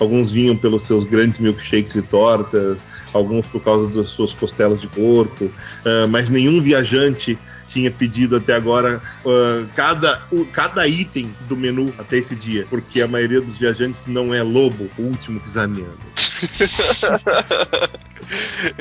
[0.00, 4.86] Alguns vinham pelos seus grandes milkshakes e tortas, alguns por causa das suas costelas de
[4.86, 5.50] porco,
[6.08, 7.38] mas nenhum viajante
[7.68, 13.00] tinha pedido até agora ah, cada, o- cada item do menu até esse dia, porque
[13.00, 15.98] a maioria dos viajantes não é lobo, o último pisaneando,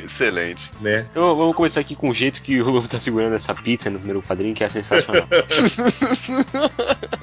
[0.04, 0.69] Excelente.
[0.82, 1.08] né?
[1.12, 3.97] Então vamos começar aqui com o jeito que o Lobo tá segurando essa pizza no
[4.00, 5.28] primeiro quadrinho, que é sensacional.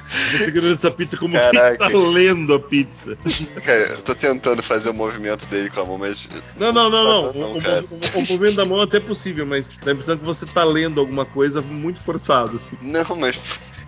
[0.06, 1.76] Você segurando essa pizza como Caraca.
[1.78, 3.16] quem está lendo a pizza.
[3.64, 6.28] Cara, eu tô tentando fazer o movimento dele com a mão, mas.
[6.56, 7.32] Não, não, não, não.
[7.32, 7.84] Não, O, o- cara.
[7.90, 10.64] o- o movimento da mão é até possível, mas dá a impressão que você tá
[10.64, 12.76] lendo alguma coisa muito forçado, assim.
[12.80, 13.38] Não, mas.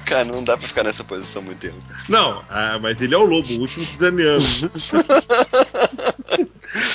[0.05, 1.77] Cara, não dá pra ficar nessa posição muito tempo.
[2.09, 4.45] Não, ah, mas ele é o lobo, o último pisaneando.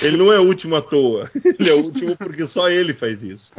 [0.01, 1.29] ele não é o último à toa.
[1.59, 3.51] Ele é o último porque só ele faz isso.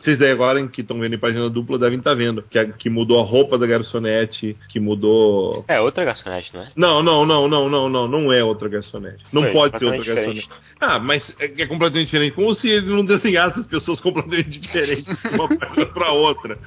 [0.00, 2.88] Vocês daí agora que estão vendo em página dupla devem estar vendo que, a- que
[2.90, 5.64] mudou a roupa da garçonete, que mudou.
[5.68, 6.68] é, outra garçonete, não é?
[6.76, 9.24] Não, não, não, não, não, não, não é outra garçonete.
[9.32, 10.48] Não Foi, pode ser outra completamente garçonete.
[10.80, 12.34] Ah, mas é, é completamente diferente.
[12.34, 16.58] Como se ele não desenhasse as pessoas completamente diferentes de uma página pra outra.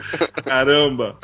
[0.44, 1.18] Caramba.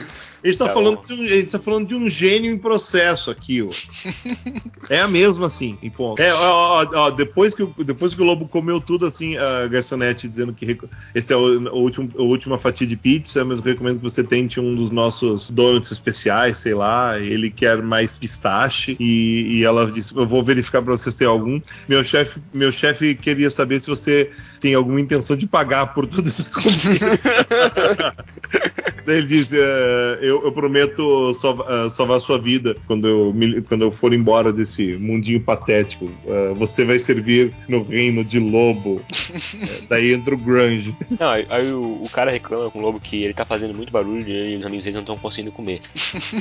[0.44, 3.32] Gente tá, Tá falando de um, a gente tá falando de um gênio em processo
[3.32, 3.70] aqui, ó.
[4.90, 6.22] É a mesma, assim, em ponto.
[6.22, 9.66] É, ó, ó, ó, depois, que, o- depois que o Lobo comeu tudo, assim, a
[9.68, 10.78] garçonete dizendo que
[11.16, 14.22] esse é o, o último, a última fatia de pizza, mas eu recomendo que você
[14.24, 17.18] tente um dos nossos donuts especiais, sei lá.
[17.18, 18.98] Ele quer mais pistache.
[19.00, 21.62] E, e ela disse: Eu vou verificar pra vocês ter algum.
[21.88, 24.30] Meu chefe meu chefe queria saber se você
[24.60, 28.16] tem alguma intenção de pagar por toda essa comida.
[29.08, 33.62] Daí ele diz: "É, eu, eu prometo salva- ah, salvar sua vida quando eu, me-
[33.62, 36.10] quando eu for embora desse mundinho patético.
[36.28, 39.02] Ah, você vai servir no reino de lobo.
[39.64, 40.96] É, daí entra o Grunge.
[41.20, 43.92] Não, aí, aí o, o cara reclama com o lobo que ele tá fazendo muito
[43.92, 45.82] barulho e os amigos dele não estão conseguindo comer.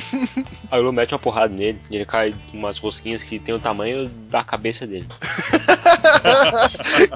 [0.71, 3.59] aí o lobo mete uma porrada nele e ele cai umas rosquinhas que tem o
[3.59, 5.05] tamanho da cabeça dele.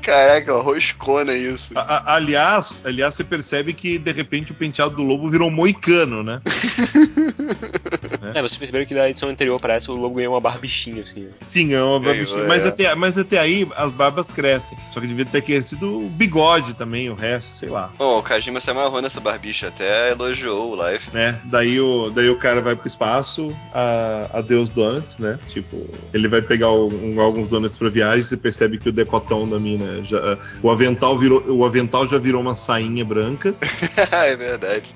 [0.01, 1.71] Caraca, roscona isso.
[1.77, 6.23] A- a- aliás, aliás, você percebe que de repente o penteado do lobo virou moicano,
[6.23, 6.41] né?
[8.35, 11.21] É, vocês perceberam que da edição anterior parece o lobo ganhou uma barbichinha assim.
[11.21, 11.29] né?
[11.47, 12.43] Sim, é uma barbichinha.
[12.43, 12.47] é.
[12.47, 14.77] Mas, até, mas até aí as barbas crescem.
[14.91, 17.91] Só que devia ter crescido o bigode também, o resto, sei lá.
[17.97, 21.03] Bom, o Kajima se amarrou nessa barbicha, até elogiou o live.
[21.13, 21.39] né?
[21.45, 25.39] Daí o, daí o cara vai pro espaço, a, adeus donuts, né?
[25.47, 29.47] Tipo, ele vai pegar o- um- alguns donuts pra viagem, você percebe que o decotão
[29.47, 30.37] da mina já.
[30.61, 33.55] O avental, virou, o avental já virou uma sainha branca.
[34.11, 34.93] é verdade.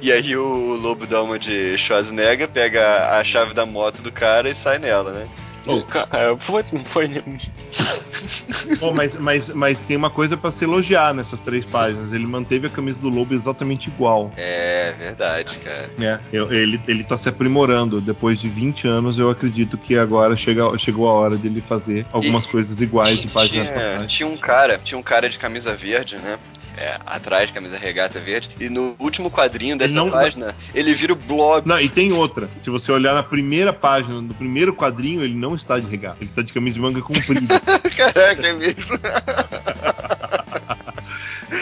[0.00, 4.48] E aí o lobo dá uma de Schwarzenegger, pega a chave da moto do cara
[4.48, 5.28] e sai nela, né?
[5.66, 5.82] Oh.
[5.82, 7.08] Cara, foi, foi,
[8.80, 12.12] Bom, mas, mas, mas tem uma coisa pra se elogiar nessas três páginas.
[12.12, 14.32] Ele manteve a camisa do Lobo exatamente igual.
[14.36, 15.90] É verdade, cara.
[16.00, 18.00] É, eu- ele, ele tá se aprimorando.
[18.00, 22.46] Depois de 20 anos, eu acredito que agora chega, chegou a hora dele fazer algumas
[22.46, 24.06] coisas iguais de página pra tinha, página.
[24.06, 26.38] tinha um cara, tinha um cara de camisa verde, né?
[26.78, 28.50] É, atrás, camisa regata verde.
[28.60, 31.66] E no último quadrinho dessa não- página, ele vira o blob.
[31.66, 32.50] Não, e tem outra.
[32.60, 36.18] Se você olhar na primeira página, no primeiro quadrinho, ele não está de regata.
[36.20, 37.60] Ele está de camisa de manga comprida.
[37.96, 38.82] Caraca, é mesmo.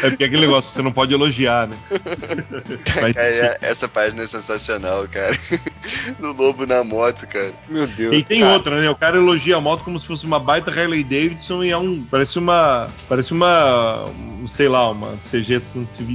[0.02, 1.76] é porque é aquele negócio, você não pode elogiar, né?
[2.84, 5.36] Que Cara, essa página é sensacional, cara.
[6.18, 7.52] Do lobo na moto, cara.
[7.68, 8.14] Meu Deus.
[8.14, 8.52] E tem cara.
[8.52, 8.90] outra, né?
[8.90, 12.04] O cara elogia a moto como se fosse uma baita Harley Davidson e é um.
[12.10, 12.88] Parece uma.
[13.08, 14.06] Parece uma.
[14.06, 15.60] um, sei lá, uma CG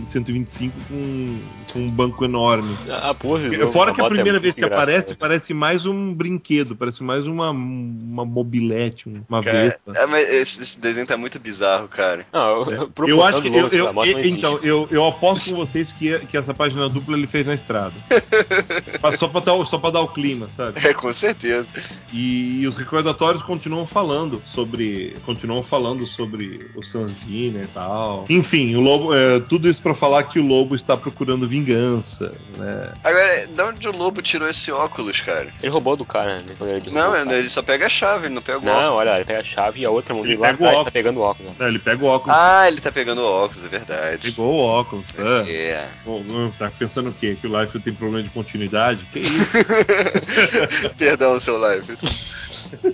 [0.05, 1.39] 125 com,
[1.73, 2.75] com um banco enorme.
[2.89, 6.75] A porra, Fora que a é primeira muito vez que aparece, parece mais um brinquedo,
[6.75, 9.93] parece mais uma, uma mobilete, um- uma Cara, Vespa.
[9.95, 12.25] é, mas esse, esse desenho tá muito bizarro, cara.
[12.31, 13.49] Não, eu, Eu proporção acho que.
[13.49, 17.17] do Eu, eu- não então, eu, eu aposto com vocês que, que essa página dupla
[17.17, 17.93] ele fez na estrada.
[19.17, 20.79] Só, pra dar, o- só pra dar o clima, sabe?
[20.85, 21.65] É, com certeza.
[22.13, 25.15] E, os recordatórios continuam falando sobre.
[25.25, 28.25] Continuam falando sobre o Sansdina e tal.
[28.29, 29.13] Enfim, o lobo.
[29.13, 32.93] é, tudo isso pra falar que o lobo está procurando vingança, né?
[33.03, 35.47] Agora, de onde o lobo tirou esse óculos, cara?
[35.61, 36.55] Ele roubou do cara, né?
[36.61, 37.33] Ele Não, cara.
[37.37, 38.81] ele só pega a chave, ele não pega o óculos.
[38.81, 40.67] Não, olha, ele pega a chave e a outra mão Ele dele lá pega o
[40.67, 41.53] atrás tá pegando o óculos.
[41.57, 42.37] Não, ele pega o óculos.
[42.37, 44.31] Ah, ele tá pegando o óculos, é verdade.
[44.31, 45.43] Pegou o óculos, tá?
[45.47, 45.89] É.
[46.05, 47.37] Não, tá pensando o quê?
[47.39, 49.03] Que o Life tem problema de continuidade?
[49.11, 49.45] Que isso?
[50.97, 51.93] Perdão, seu live.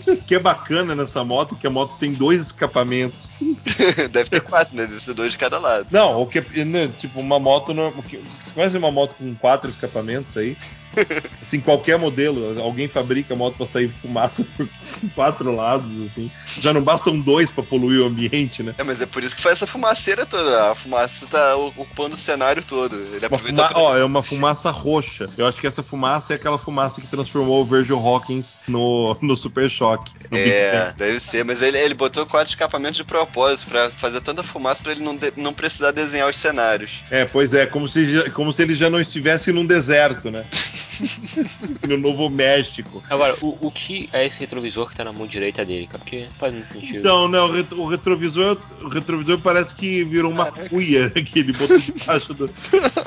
[0.08, 3.30] O que é bacana nessa moto é que a moto tem dois escapamentos.
[4.12, 4.86] Deve ter quatro, né?
[4.86, 5.88] Deve ser dois de cada lado.
[5.92, 7.74] Não, o que é, né, tipo, uma moto.
[7.74, 8.20] não- Você
[8.54, 10.56] conhece uma moto com quatro escapamentos aí?
[11.42, 14.68] Assim, qualquer modelo, alguém fabrica moto pra sair fumaça por
[15.14, 16.30] quatro lados, assim.
[16.60, 18.74] Já não bastam dois pra poluir o ambiente, né?
[18.78, 20.72] É, mas é por isso que faz essa fumaceira toda.
[20.72, 22.96] A fumaça tá ocupando o cenário todo.
[23.14, 23.68] Ele Uma fuma...
[23.68, 25.30] pra- Ó, é uma fumaça roxa.
[25.38, 29.36] Eu acho que essa fumaça é aquela fumaça que transformou o Virgil Hawkins no, no
[29.36, 30.12] Super Choque.
[30.32, 34.42] no É, deve ser, mas ele, ele botou quatro escapamentos de propósito pra fazer tanta
[34.44, 36.92] fumaça pra ele não, de- não precisar desenhar os cenários.
[37.12, 40.46] É, pois é, como se, como se ele já não estivesse num deserto, né?
[41.88, 43.04] no Novo México.
[43.10, 46.00] Agora, o, o que é esse retrovisor que tá na mão direita dele, cara?
[46.00, 47.00] Porque não faz muito sentido.
[47.00, 51.54] Então, né, o, ret- o retrovisor, o retrovisor parece que virou uma cuia que ele
[51.54, 52.50] botou debaixo do.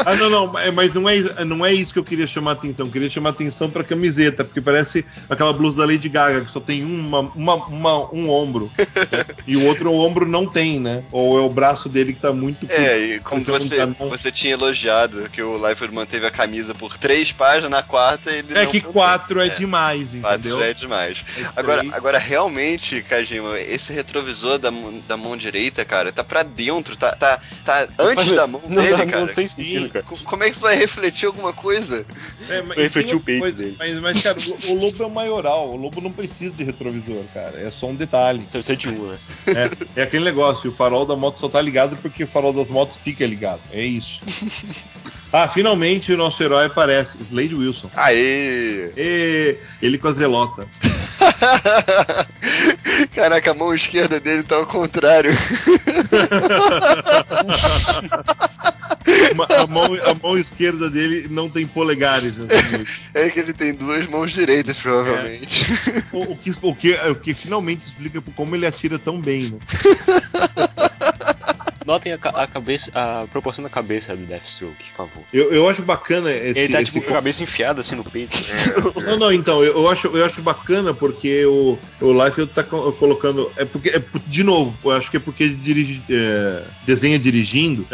[0.05, 2.55] Ah, não, não, mas- mas não é, não é isso que eu queria chamar a
[2.55, 2.87] atenção.
[2.87, 6.51] Eu queria chamar a atenção pra camiseta, porque parece aquela blusa da Lady Gaga, que
[6.51, 8.71] só tem uma, uma, uma- um ombro.
[8.79, 9.25] né?
[9.47, 11.05] E o outro ombro não tem, né?
[11.11, 14.53] Ou é o braço dele que tá muito É, e como um você, você tinha
[14.53, 18.71] elogiado que o Liefeld manteve a camisa por três páginas, na quarta ele É não
[18.71, 20.59] que quatro é, É, demais, Quatro entendeu?
[20.59, 21.19] já é demais.
[21.37, 26.23] Mas Agora, três- agora, realmente, Kajima, esse retrovisor da, mão- da mão direita, cara, tá
[26.25, 29.27] pra dentro, tá, tá, tá antes da mão não, dele, não, cara.
[29.27, 30.05] Não tem sentido, cara.
[30.05, 32.05] Co- Como é que isso vai refletir alguma coisa?
[32.49, 33.77] É, mas refletir o peito outra dele.
[33.79, 35.71] Mas, mas, cara, o, o lobo é o maioral.
[35.71, 37.59] O lobo não precisa de retrovisor, cara.
[37.61, 38.41] É só um detalhe.
[38.49, 39.19] Você precisa de um, né?
[39.95, 42.71] É, é aquele negócio, o farol da moto só tá ligado porque o farol das
[42.71, 43.61] motos fica ligado.
[43.73, 44.21] É isso.
[45.31, 47.91] Ah, finalmente o nosso herói aparece, Slade Wilson.
[47.95, 48.91] Aê!
[48.97, 50.67] E ele com a zelota.
[53.15, 55.33] Caraca, a mão esquerda dele tá ao contrário.
[59.59, 62.35] A, mão, a mão esquerda dele não tem polegares.
[63.15, 65.65] É que ele tem duas mãos direitas, provavelmente.
[66.13, 69.59] O, o que, o, que, o que finalmente explica como ele atira tão bem, né?
[71.89, 75.25] Notem a, a cabeça, a proporção da cabeça do Deathstroke, por favor.
[75.33, 76.61] Eu, eu acho bacana esse.
[76.61, 78.37] Ele tá esse tipo com a cabeça enfiada assim no peito.
[79.03, 82.93] Não, não, então, eu, eu acho, eu acho bacana porque o, o Liefeld tá co-
[82.93, 83.51] colocando.
[83.57, 87.87] É porque, é, de novo, eu acho que é porque ele dirige, é, desenha dirigindo,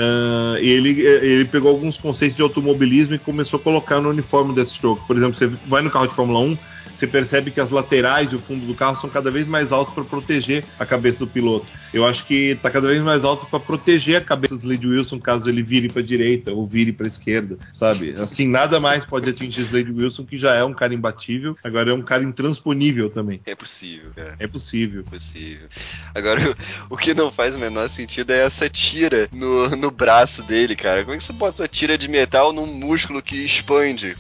[0.61, 4.49] e ele, é, ele pegou alguns conceitos de automobilismo e começou a colocar no uniforme
[4.49, 5.07] do Deathstroke.
[5.07, 6.59] Por exemplo, você vai no carro de Fórmula 1,
[6.95, 9.95] você percebe que as laterais e o fundo do carro são cada vez mais altos
[9.95, 11.73] para proteger a cabeça do piloto.
[11.93, 15.19] Eu acho que tá cada vez mais alto para proteger a cabeça do Slade Wilson
[15.21, 18.15] caso ele vire para direita ou vire para esquerda, sabe?
[18.19, 21.95] Assim, nada mais pode atingir Slade Wilson, que já é um cara imbatível, agora é
[21.95, 23.41] um cara intransponível também.
[23.47, 24.37] É possível, cara.
[24.39, 25.05] É possível.
[25.05, 25.69] Possível.
[26.15, 26.55] Agora, o,
[26.95, 31.03] o que não faz o menor sentido é essa tira no, no braço dele, cara.
[31.03, 34.17] Como é que você bota uma tira de metal num músculo que expande?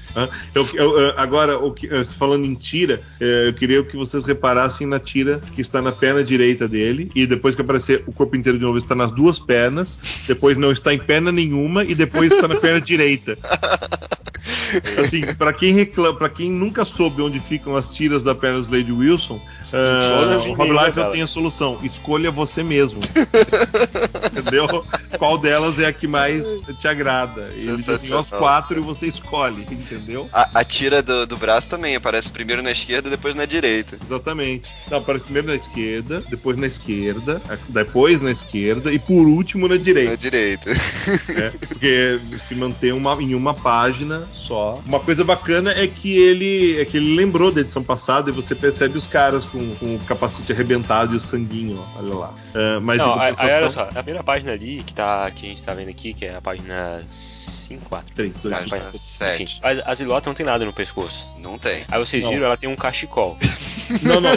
[0.54, 4.86] Eu, eu- eu- agora, o que, falando em tira, eh, eu queria que vocês reparassem
[4.86, 8.58] na tira que está na perna direita dele, e depois que aparecer o corpo inteiro
[8.58, 12.48] de novo, está nas duas pernas, depois não está em perna nenhuma, e depois está
[12.48, 13.36] na perna direita.
[14.98, 18.64] Assim, para quem reclama, para quem nunca soube onde ficam as tiras da perna do
[18.64, 19.40] Slade Wilson,
[19.74, 21.12] Todas o Rob Liefeld delas.
[21.12, 21.78] tem a solução.
[21.82, 23.00] Escolha você mesmo.
[24.32, 24.84] Entendeu?
[25.18, 26.46] Qual delas é a que mais
[26.78, 27.48] te agrada?
[27.52, 28.24] Ele assim, aos Sensacional.
[28.38, 30.28] quatro e você escolhe, entendeu?
[30.32, 33.96] A, a tira do, do braço também aparece primeiro na esquerda, depois na direita.
[34.04, 34.70] Exatamente.
[34.90, 39.74] Não, aparece primeiro na esquerda, depois na esquerda, depois na esquerda e por último na
[39.76, 40.16] Na direita.
[40.16, 40.70] direita.
[41.28, 41.52] né?
[41.68, 44.80] Porque se mantém uma, em uma página só.
[44.86, 48.54] Uma coisa bacana é que ele é que ele lembrou da edição passada e você
[48.54, 52.34] percebe os caras com, com o capacete arrebentado e o sanguinho, ó, olha lá.
[52.54, 55.30] Ah, mas Não, em aí, aí compensação- olha só, a primeira página ali que, tá,
[55.30, 58.14] que a gente tá vendo aqui, que é a página 5, 4.
[58.14, 58.68] Três, dois, Tá, um.
[58.68, 59.42] página- sete.
[59.44, 61.28] Enfim, a, a Zilota não tem nada no pescoço.
[61.38, 61.84] Não tem.
[61.90, 62.30] Aí vocês Não.
[62.30, 63.36] viram, ela tem um cachecol.
[64.02, 64.32] Não, não.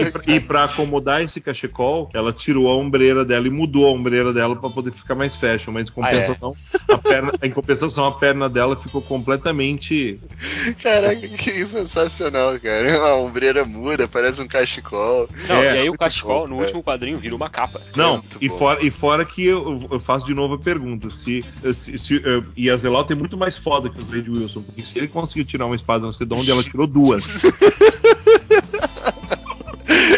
[0.00, 3.90] E pra, e pra acomodar esse cachecol, ela tirou a ombreira dela e mudou a
[3.90, 5.72] ombreira dela pra poder ficar mais fashion.
[5.72, 6.54] Mas em compensação,
[6.92, 10.20] a perna, em compensação, a perna dela ficou completamente.
[10.80, 12.98] Caraca, que sensacional, cara.
[12.98, 15.28] Uma ombreira muda, parece um cachecol.
[15.48, 16.64] Não, É, e aí o cachecol, bom, no é.
[16.64, 17.80] último quadrinho, vira uma capa.
[17.94, 18.58] Não, muito e bom.
[18.58, 21.44] fora, e fora que eu, eu faço de novo a pergunta: se,
[21.74, 24.82] se, se, eh, e a Zelota é muito mais foda que o Slade Wilson, porque
[24.82, 27.24] se ele conseguiu tirar uma espada, não sei de onde, ela tirou duas.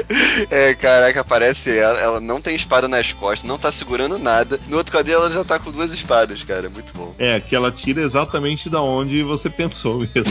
[0.51, 4.59] É, caraca, parece ela, ela não tem espada nas costas, não tá segurando nada.
[4.69, 6.71] No outro quadrinho ela já tá com duas espadas, cara.
[6.71, 7.15] Muito bom.
[7.19, 10.23] É, que ela tira exatamente da onde você pensou mesmo.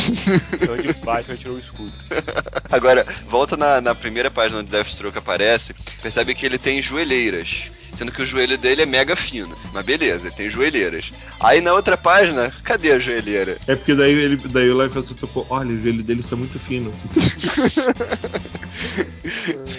[0.71, 1.91] Onde o Batman tirou o escudo.
[2.71, 7.69] Agora, volta na, na primeira página onde Deathstroke aparece, percebe que ele tem joelheiras.
[7.93, 9.57] Sendo que o joelho dele é mega fino.
[9.73, 11.11] Mas beleza, ele tem joelheiras.
[11.39, 13.57] Aí na outra página, cadê a joelheira?
[13.65, 16.93] É porque daí, ele, daí o Life tocou: olha, o joelho dele está muito fino.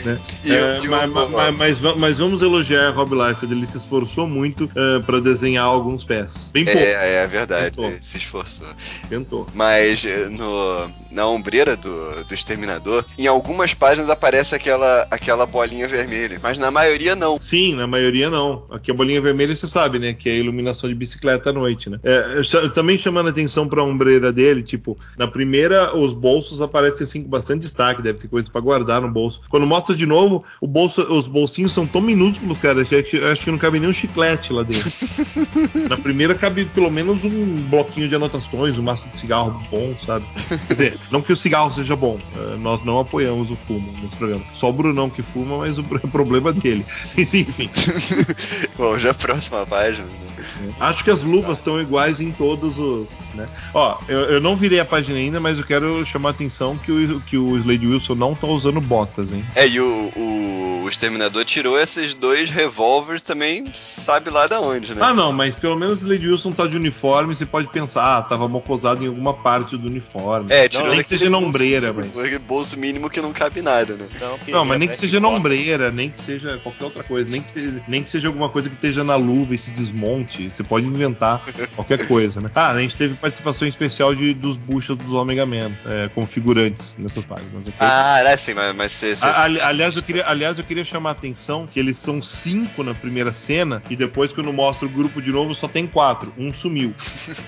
[0.05, 0.19] né?
[0.45, 4.71] E É, e mas, mas- mas mas vamos elogiar Rob Liefeld, ele se esforçou muito
[4.75, 6.51] eh, pra desenhar alguns pés.
[6.53, 7.87] Bem pouco, É, é verdade, Tentou.
[7.87, 8.67] ele se esforçou.
[9.09, 9.47] tentou.
[9.55, 15.87] Mas eh, no, na ombreira do, do Exterminador, em algumas páginas aparece aquela, aquela bolinha
[15.89, 16.39] vermelha.
[16.43, 17.41] Mas na maioria não.
[17.41, 18.65] Sim, na maioria não.
[18.71, 20.15] Aqui a bolinha vermelha você sabe, né?
[20.15, 21.99] Que é a iluminação de bicicleta à noite, né?
[22.03, 22.41] É,
[22.75, 27.29] também chamando a atenção pra ombreira dele, tipo, na primeira os bolsos aparecem assim com
[27.29, 29.41] bastante destaque, deve ter coisas pra guardar no bolso.
[29.49, 33.59] Quando mostra de novo, bolso, os bolsinhos são tão minúsculos, cara, que acho que não
[33.59, 34.91] cabe nem um chiclete lá dentro.
[35.89, 40.25] na primeira cabe pelo menos um bloquinho de anotações, um maço de cigarro bom, sabe?
[40.67, 44.17] Quer dizer, não que o cigarro seja bom, eh, nós não apoiamos o fumo nesse
[44.17, 44.45] programa.
[44.53, 46.85] Só o Brunão que fuma, mas o pro- problema dele.
[47.17, 47.71] Mas enfim.
[48.77, 50.05] Bom, já a próxima página.
[50.05, 50.73] né?
[50.81, 53.11] Acho que as luvas estão iguais em todos os.
[53.35, 53.49] Né?
[53.75, 56.91] Ó, eu, eu não virei a página ainda, mas eu quero chamar a atenção que
[56.91, 59.45] o, que o Slade Wilson não tá usando botas, hein?
[59.55, 64.95] É, e o, o, o Exterminador tirou esses dois revólveres também, sabe lá da onde,
[64.95, 65.01] né?
[65.05, 68.23] Ah, não, mas pelo menos o Slade Wilson tá de uniforme, você pode pensar, ah,
[68.23, 70.47] tava mocosado em alguma parte do uniforme.
[70.53, 73.21] É, tirou Não, nem que seja na bolso ombreira, mínimo, mas- aquele bolso mínimo que
[73.21, 74.07] não cabe nada, né?
[74.21, 77.03] Não, porque Não, mas nem que aparece seja na ombreira, nem que seja qualquer outra
[77.05, 80.51] coisa, nem que, nem que seja alguma coisa que esteja na luva e se desmonte.
[80.51, 81.45] Você pode inventar
[81.77, 82.51] qualquer coisa, né?
[82.55, 86.97] Ah, a gente teve participação especial de, dos buchas dos Omega Man, é, como figurantes
[86.99, 87.67] nessas páginas.
[87.69, 87.73] ok?
[87.79, 91.67] Ah, é sim, mas, mas A- aliás, eu queria, aliás, eu queria chamar a atenção
[91.67, 95.55] que eles são cinco na primeira cena e depois, quando mostra o grupo de novo,
[95.55, 96.33] só tem quatro.
[96.37, 96.95] Um sumiu.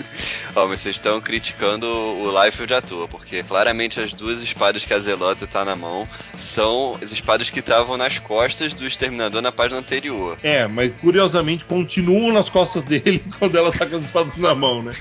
[0.55, 4.93] Ó, mas vocês estão criticando o Liefeld à toa, porque claramente as duas espadas que
[4.93, 6.09] a Zelota tá na mão
[6.39, 10.39] são as espadas que estavam nas costas do Exterminador na página anterior.
[10.43, 14.83] É, mas curiosamente continuam nas costas dele quando ela tá com as espadas na mão,
[14.83, 14.93] né?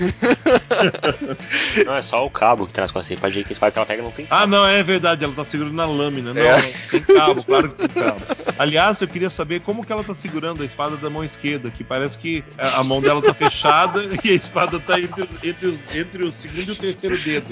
[1.84, 3.16] Não, é só o cabo que traz com assim.
[3.16, 5.44] Pode que a espada que ela pega não tem Ah, não, é verdade, ela tá
[5.44, 6.34] segurando na lâmina.
[6.34, 6.72] Não, É.
[6.90, 8.20] tem cabo, claro que tem cabo.
[8.58, 11.84] Aliás, eu queria saber como que ela tá segurando a espada da mão esquerda, que
[11.84, 16.24] parece que a a mão dela tá fechada e a espada tá entre, entre, entre
[16.24, 17.46] o segundo e o terceiro dedo.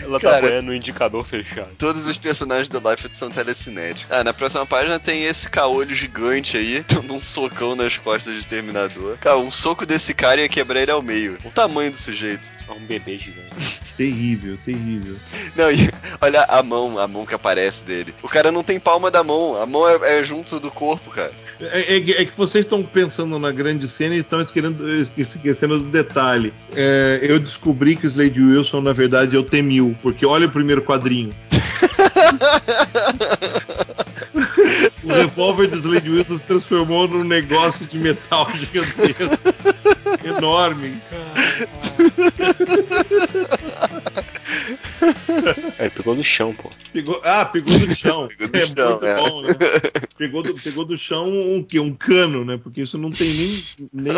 [0.00, 0.46] Ela tá Cara.
[0.46, 1.70] apoiando o indicador fechado.
[1.76, 4.10] Todos os personagens do Liefeld são telecinéticos.
[4.10, 8.40] Ah, na próxima página tem esse caolho gigante aí, dando um socão nas costas do
[8.40, 9.18] Exterminador.
[9.18, 11.36] Cara, um soco desse cara ia quebrar ele ao meio.
[11.44, 12.54] O tamanho do sujeito.
[12.66, 13.80] É um bebê gigante.
[13.96, 15.16] Terrível, terrível.
[15.54, 15.90] Não, e
[16.20, 18.14] olha a mão, a mão que aparece dele.
[18.22, 21.32] O cara não tem palma da mão, a mão é, é junto do corpo, cara.
[21.60, 25.90] É, é que- é que vocês estão pensando na grande cena e estão esquecendo, do
[25.90, 26.52] detalhe.
[26.74, 30.82] É, eu descobri que Slade Wilson, na verdade, é o T-1000, porque olha o primeiro
[30.82, 31.30] quadrinho.
[35.04, 39.38] o revólver do Slade Wilson se transformou num negócio de metal gigantesco.
[40.24, 40.94] Enorme.
[45.78, 46.70] É, pegou no chão, pô.
[46.92, 48.28] Pegou, ah, pegou do chão.
[48.38, 49.16] Pegou do é chão, muito é.
[49.16, 49.48] bom, né?
[50.16, 51.80] Pegou do, pegou do chão um quê?
[51.80, 52.58] Um cano, né?
[52.62, 54.14] Porque isso não tem nem, nem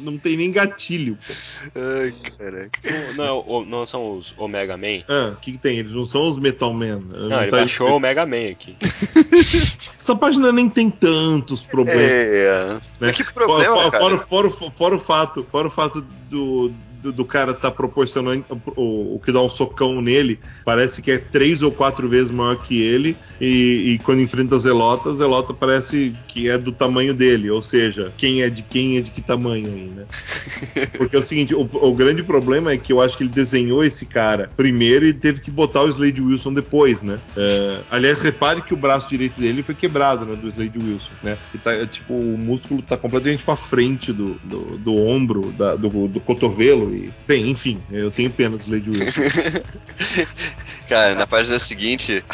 [0.00, 1.16] não tem nem gatilho.
[1.26, 1.32] pô.
[1.76, 2.80] Ai, caraca.
[3.14, 5.04] Não, é o- não são os Omega Man?
[5.08, 5.78] Ah, o que, que tem?
[5.78, 7.00] Eles não são os Metal Man.
[7.00, 8.76] Não, ele tá baixou o Omega Man aqui.
[9.98, 12.02] Essa página nem tem tantos problemas.
[12.02, 12.74] É.
[12.74, 12.80] né?
[12.98, 14.02] Mas que problema, fora, cara?
[14.02, 18.44] fora, fora, fora, fora o fato, fora o fato do, do, do cara tá proporcionando
[18.76, 22.56] o, o que dá um socão nele, parece que é três ou quatro vezes maior
[22.62, 27.14] que ele, e, e quando enfrenta a Zelota, a Zelota parece que é do tamanho
[27.14, 30.04] dele, ou seja, quem é de quem é de que tamanho aí, né?
[30.96, 33.82] Porque é o seguinte, o, o grande problema é que eu acho que ele desenhou
[33.84, 37.18] esse cara primeiro e teve que botar o Slade Wilson depois, né?
[37.36, 41.38] É, aliás, repare que o braço direito dele foi quebrado, né, do Slade Wilson, né?
[41.54, 46.08] E tá, tipo, o músculo tá completamente pra frente do, do, do ombro, da- do,
[46.08, 47.12] do cotovelo e...
[47.26, 49.20] Bem, enfim, eu tenho pena do Slade Wilson.
[50.88, 52.24] Cara, na página seguinte,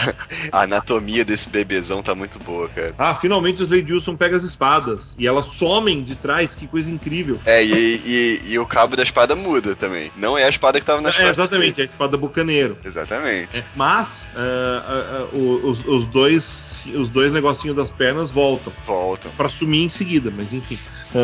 [0.50, 2.94] a anatomia desse bebezão tá muito boa, cara.
[2.96, 6.90] Ah, finalmente o Slade Wilson pega as espadas e elas somem de trás, que coisa
[6.90, 7.38] incrível.
[7.44, 10.10] É, e, e, e o cabo da espada muda também.
[10.16, 12.78] Não é a espada que tava nas É, costas exatamente, a espada bucaneiro.
[12.82, 13.54] Exatamente.
[13.58, 19.30] É, mas ah, ah, o- os, os dois os dois negocinhos das pernas voltam Voltam.
[19.36, 20.78] pra sumir em seguida, mas enfim.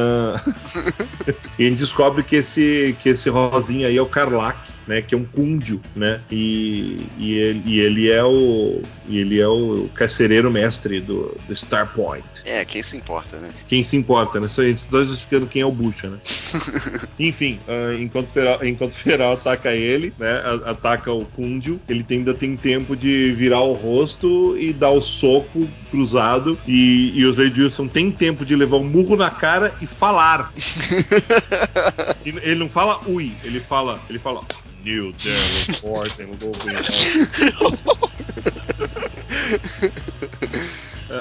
[1.58, 5.14] E a gente descobre que esse que esse rosinha aí é o Karlak, né, que
[5.14, 6.20] é um cúndio, né?
[6.30, 11.56] E, e, ele, e ele é o e ele é o carcereiro mestre do, do
[11.56, 12.24] Star Point.
[12.44, 13.48] É, quem se importa, né?
[13.68, 14.48] Quem se importa, né?
[14.48, 16.18] Só a gente está justificando quem é o Bucha, né?
[17.18, 20.30] Enfim, ah, enquanto o Feral, enquanto Feral ataca ele, né?
[20.44, 24.90] a- Ataca o Kundio, ele tem- ainda tem tempo de virar o rosto e dar
[24.90, 26.58] o soco cruzado.
[26.66, 30.52] E, e os Lady Wilson tem tempo de levar um murro na cara e falar.
[32.24, 34.00] Ele não fala ui, ele fala.
[34.08, 34.42] Ele fala.
[34.84, 36.28] New Teleport and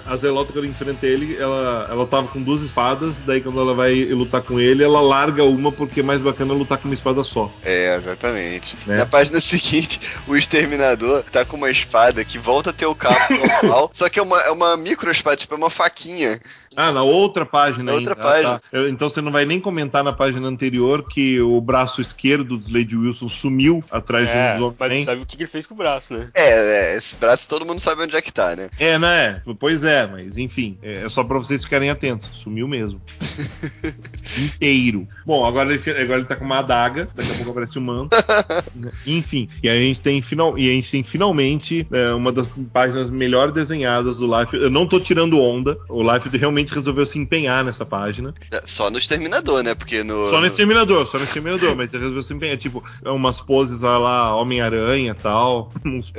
[0.05, 4.05] A Zelota, quando enfrenta ele, ela, ela tava com duas espadas, daí quando ela vai
[4.05, 7.51] lutar com ele, ela larga uma porque é mais bacana lutar com uma espada só.
[7.63, 8.77] É, exatamente.
[8.85, 8.97] Né?
[8.97, 13.35] Na página seguinte, o exterminador tá com uma espada que volta a ter o cabo
[13.35, 16.39] normal, só que é uma, é uma micro espada, tipo, é uma faquinha.
[16.75, 18.21] Ah, na outra página Na outra ainda.
[18.21, 18.59] Ah, página.
[18.59, 18.61] tá.
[18.71, 22.71] Eu- Então você não vai nem comentar na página anterior que o braço esquerdo do
[22.73, 25.05] Lady Wilson sumiu atrás É, de um dos mas homens.
[25.05, 26.29] sabe o que ele fez com o braço, né?
[26.33, 28.69] É, é, esse braço todo mundo sabe onde é que tá, né?
[28.79, 29.41] É, né?
[29.59, 32.29] Pois é, mas enfim, é só pra vocês ficarem atentos.
[32.31, 33.01] Sumiu mesmo.
[34.37, 35.07] Inteiro.
[35.25, 38.15] Bom, agora ele, agora ele tá com uma adaga, daqui a pouco aparece um manto.
[39.05, 43.09] enfim, e a gente tem, final, e a gente tem finalmente é, uma das páginas
[43.09, 44.55] melhor desenhadas do Life.
[44.55, 48.33] Eu não tô tirando onda, o Life realmente resolveu se empenhar nessa página.
[48.51, 49.73] É, Só no exterminador, né?
[49.73, 50.25] Porque no.
[50.27, 52.57] Só no Exterminador, só no Exterminador, mas ele resolveu se empenhar.
[52.57, 56.13] Tipo, umas poses lá, lá Homem-Aranha e tal, uns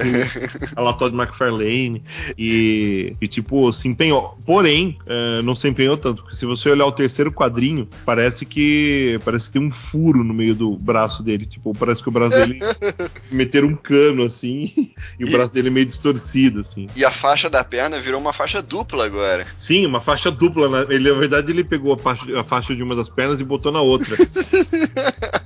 [0.74, 2.02] a lá Todd McFarlane,
[2.36, 4.36] e, e tipo, se empenhou.
[4.44, 9.20] Porém, eh, não se empenhou tanto, porque se você olhar o terceiro quadrinho, parece que
[9.24, 11.46] parece que tem um furo no meio do braço dele.
[11.46, 12.58] Tipo, parece que o braço dele
[13.30, 16.88] meteram um cano assim, e o braço dele é meio distorcido, assim.
[16.96, 19.46] E a faixa da perna virou uma faixa dupla agora.
[19.56, 20.68] Sim, uma faixa dupla.
[20.68, 20.86] né?
[20.94, 23.72] Ele, na verdade, ele pegou a faixa, a faixa de uma das pernas e botou
[23.72, 24.16] na outra.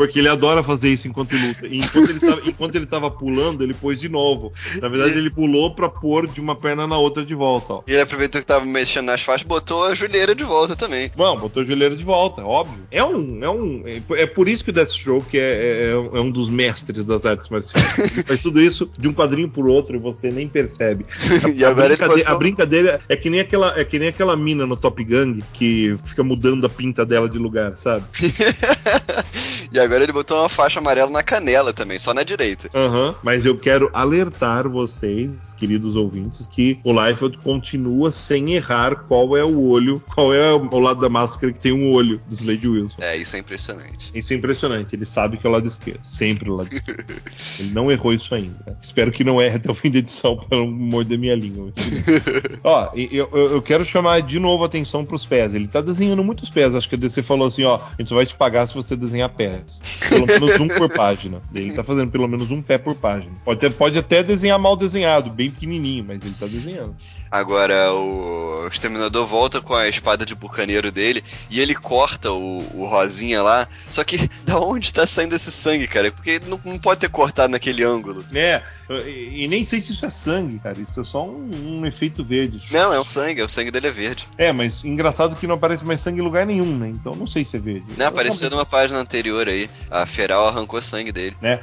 [0.00, 1.66] Porque ele adora fazer isso enquanto luta.
[1.66, 4.50] E enquanto ele, tava, enquanto ele tava pulando, ele pôs de novo.
[4.80, 7.82] Na verdade, ele pulou pra pôr de uma perna na outra de volta, ó.
[7.86, 11.12] E ele aproveitou que tava mexendo nas faixas, botou a joelheira de volta também.
[11.14, 12.82] Bom, botou a joelheira de volta, óbvio.
[12.90, 13.44] É um.
[13.44, 17.04] É, um, é, é por isso que o Deathstroke é, é, é um dos mestres
[17.04, 17.98] das artes marciais.
[17.98, 21.04] Ele faz tudo isso de um quadrinho por outro e você nem percebe.
[21.54, 24.64] e a, ele brincade- a brincadeira é que nem aquela é que nem aquela mina
[24.64, 28.06] no Top Gang que fica mudando a pinta dela de lugar, sabe?
[29.70, 32.70] e agora ele botou uma faixa amarela na canela também, só na direita.
[32.74, 33.14] Aham.
[33.22, 39.44] Mas eu quero alertar vocês, queridos ouvintes, que o Liefeld continua sem errar qual é
[39.44, 43.02] o olho, qual é o lado da máscara que tem um olho do Slade Wilson.
[43.02, 44.10] É, isso é impressionante.
[44.14, 44.94] Isso é impressionante.
[44.94, 46.00] Ele sabe que é o lado esquerdo.
[46.02, 47.04] Sempre o lado esquerdo.
[47.58, 48.78] Ele não errou isso ainda.
[48.82, 51.72] Espero que não erre até o fim da edição para não morder minha língua.
[52.62, 55.54] ó, eu, eu, eu quero chamar de novo a atenção pros pés.
[55.54, 56.74] Ele tá desenhando muitos pés.
[56.74, 58.96] Acho que a DC falou assim: ó, a gente só vai te pagar se você
[58.96, 59.79] desenhar pés.
[60.08, 61.40] Pelo menos um por página.
[61.54, 63.32] Ele tá fazendo pelo menos um pé por página.
[63.44, 66.94] Pode, pode até desenhar mal desenhado, bem pequenininho, mas ele tá desenhando.
[67.30, 72.86] Agora o exterminador volta com a espada de bucaneiro dele e ele corta o, o
[72.86, 73.68] rosinha lá.
[73.88, 76.10] Só que da onde tá saindo esse sangue, cara?
[76.10, 78.24] Porque não, não pode ter cortado naquele ângulo.
[78.34, 78.62] É,
[79.06, 80.78] E, e nem sei se isso é sangue, cara.
[80.80, 81.50] Isso é só um,
[81.80, 82.60] um efeito verde.
[82.72, 84.26] Não, é o sangue, o sangue dele é verde.
[84.36, 86.88] É, mas engraçado que não aparece mais sangue em lugar nenhum, né?
[86.88, 87.86] Então não sei se é verde.
[87.96, 89.70] Não, apareceu numa página anterior aí.
[89.90, 91.36] A Feral arrancou sangue dele.
[91.40, 91.60] né?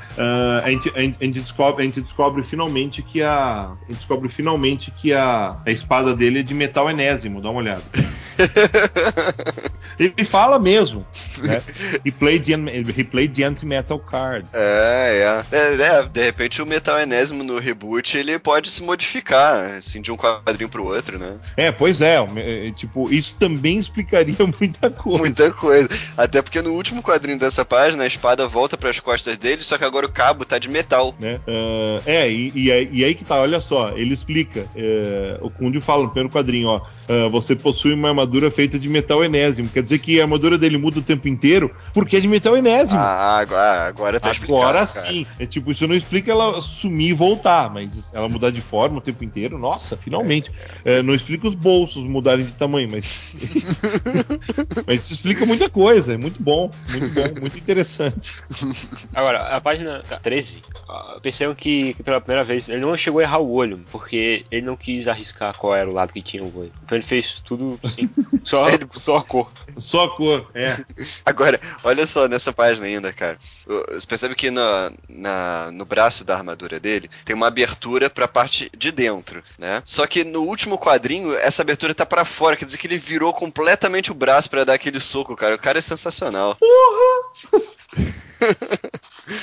[0.65, 4.29] Gente, a gente- a gente descobre, a gente descobre finalmente que a, a gente descobre
[4.29, 7.81] finalmente que a, a espada dele é de metal enésimo, dá uma olhada.
[9.99, 11.05] Ele fala mesmo,
[11.39, 11.61] né?
[12.05, 14.47] He played the, he played the anti-metal card.
[14.53, 15.57] É, é.
[15.57, 20.11] É, é, De repente o metal enésimo no reboot ele pode se modificar, assim, de
[20.11, 21.37] um quadrinho pro outro, né?
[21.55, 25.17] É, pois é, é, tipo, isso também explicaria muita coisa.
[25.17, 25.89] Muita coisa.
[26.15, 29.83] Até porque no último quadrinho dessa página a espada volta pras costas dele, só que
[29.85, 31.15] agora o cabo tá de metal.
[31.19, 31.39] né?
[31.47, 34.67] Ah, é, e, e aí- e aí que tá, olha só, ele explica.
[34.75, 36.81] é, o Kundio fala no primeiro quadrinho, ó.
[37.07, 39.69] ah, você possui uma armadura feita de metal enésimo.
[39.69, 42.99] Quer dizer que a armadura dele muda o tempo inteiro porque é de metal enésimo.
[42.99, 44.59] Ah, agora, agora tá explicado.
[44.59, 44.87] Agora cara.
[44.87, 45.25] sim.
[45.39, 49.01] É tipo, isso não explica ela sumir e voltar, mas ela mudar de forma o
[49.01, 50.51] tempo inteiro, nossa, finalmente.
[50.83, 53.05] É, não explica os bolsos mudarem de tamanho, mas.
[54.85, 58.35] mas isso explica muita coisa, é muito bom, muito bom, muito interessante.
[59.13, 63.39] Agora, a página 13, ah, percebam que pela primeira vez ele não chegou a errar
[63.39, 66.71] o olho, porque ele não quis arriscar qual era o lado que tinha o olho.
[66.83, 68.09] Então ele fez tudo assim,
[68.43, 69.51] só, só a cor.
[69.77, 70.77] Só a cor, é.
[71.25, 73.37] Agora, olha só nessa página ainda, cara.
[73.91, 78.69] Você percebe que na, na- no braço da armadura dele tem uma abertura pra parte
[78.75, 79.81] de dentro, né?
[79.85, 83.33] Só que no último quadrinho, essa abertura tá pra fora, quer dizer que ele virou
[83.33, 85.55] completamente o braço pra dar aquele soco, cara.
[85.55, 86.57] O cara é sensacional.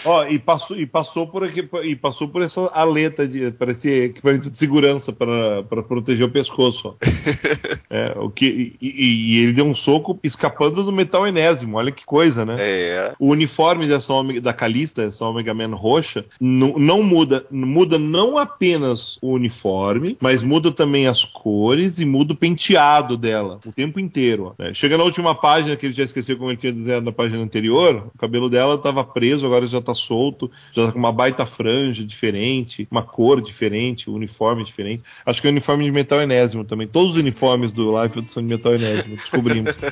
[0.05, 4.51] Ó, e passou, e passou por aqui, e passou por essa aleta de parecia equipamento
[4.51, 6.97] de segurança para proteger o pescoço.
[7.91, 11.77] É, o que e, e- ele deu um soco escapando do metal enésimo.
[11.77, 12.57] Olha que coisa, né?
[12.59, 13.13] É.
[13.21, 17.47] O uniforme dessa Omega, da Calista, essa Omega Man roxa, não, não muda.
[17.51, 23.61] Muda não apenas o uniforme, mas muda também as cores e muda o penteado dela
[23.65, 24.55] o tempo inteiro.
[24.59, 24.75] né?
[24.75, 28.09] Chega na última página, que ele já esqueceu como ele tinha desenhado na página anterior,
[28.15, 32.05] o cabelo dela estava preso, agora já tá solto, já tá com uma baita franja
[32.05, 35.03] diferente, uma cor diferente, o uniforme diferente.
[35.25, 36.87] Acho que é o uniforme de metal enésimo também.
[36.87, 39.75] Todos os uniformes do Life são de metal enésimo, descobrimos.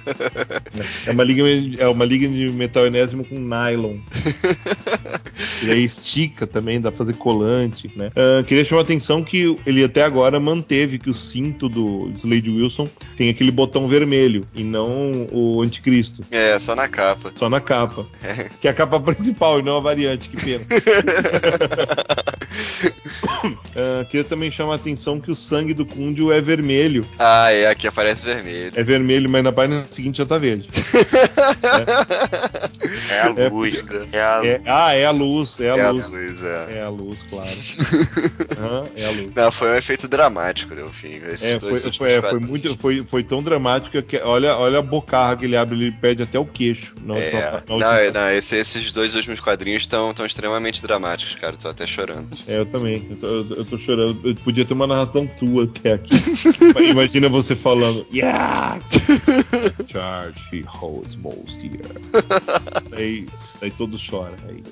[1.07, 1.43] É uma liga,
[1.79, 3.99] é uma liga de metal enésimo com nylon.
[5.63, 8.11] E aí estica também, dá pra fazer colante, né?
[8.17, 12.51] Ah, queria chamar a atenção que ele até agora manteve que o cinto do Slade
[12.51, 16.25] Wilson tem aquele botão vermelho e não o anticristo.
[16.31, 17.33] É, só na capa.
[17.35, 18.07] Só na capa.
[18.61, 20.65] Que é a capa principal e não a variante, que pena.
[23.75, 27.05] Ah, queria também chamar a atenção que o sangue do Kundio é vermelho.
[27.19, 28.73] Ah, é, aqui aparece vermelho.
[28.77, 30.69] É vermelho, mas na página seguinte já tá verde.
[33.11, 35.91] É a É, luz, é a É- ah, é a luz, é a É a
[35.91, 36.11] luz.
[36.11, 36.79] luz, é.
[36.79, 37.51] É a luz, claro.
[38.59, 39.31] Aham, é a luz.
[39.35, 41.21] Não, foi um efeito dramático, Delfim.
[41.33, 44.83] Esses É, foi, foi, é, foi muito, foi, foi tão dramático que olha, olha a
[44.83, 46.95] bocarra que ele abre, ele perde até o queixo.
[47.03, 50.83] Na última- É, na não, última- é, não esse- esses dois últimos quadrinhos estão extremamente
[50.83, 51.57] dramáticos, cara.
[51.57, 52.29] Tô até chorando.
[52.47, 53.07] É, eu também.
[53.11, 54.21] Eu tô, eu- tô chorando.
[54.29, 56.15] Eu podia ter uma narração tua até aqui.
[56.91, 58.07] Imagina você falando.
[58.13, 58.81] Yeah!
[59.89, 61.83] Charge he holds most here.
[62.91, 63.27] Daí,
[63.61, 64.37] daí todos choram.
[64.49, 64.63] Aí.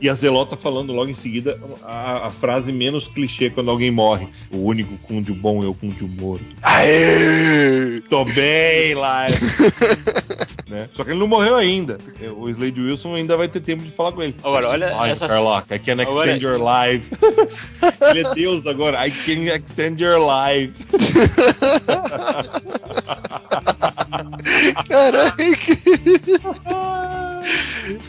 [0.00, 4.28] E a Zelota falando logo em seguida a, a frase menos clichê quando alguém morre.
[4.50, 6.44] O único cúndio bom é o cúndio morto.
[6.62, 8.00] Aê!
[8.08, 9.36] Tô bem, live.
[10.78, 10.88] né?
[10.94, 11.98] Só que ele não morreu ainda.
[12.36, 14.34] O Slade Wilson ainda vai ter tempo de falar com ele.
[14.42, 17.10] Agora, olha Ai, essa- Carlock, I can Agora- extend your life.
[18.10, 19.06] ele é Deus agora.
[19.06, 20.72] I can extend your life.
[24.88, 25.36] Caraca!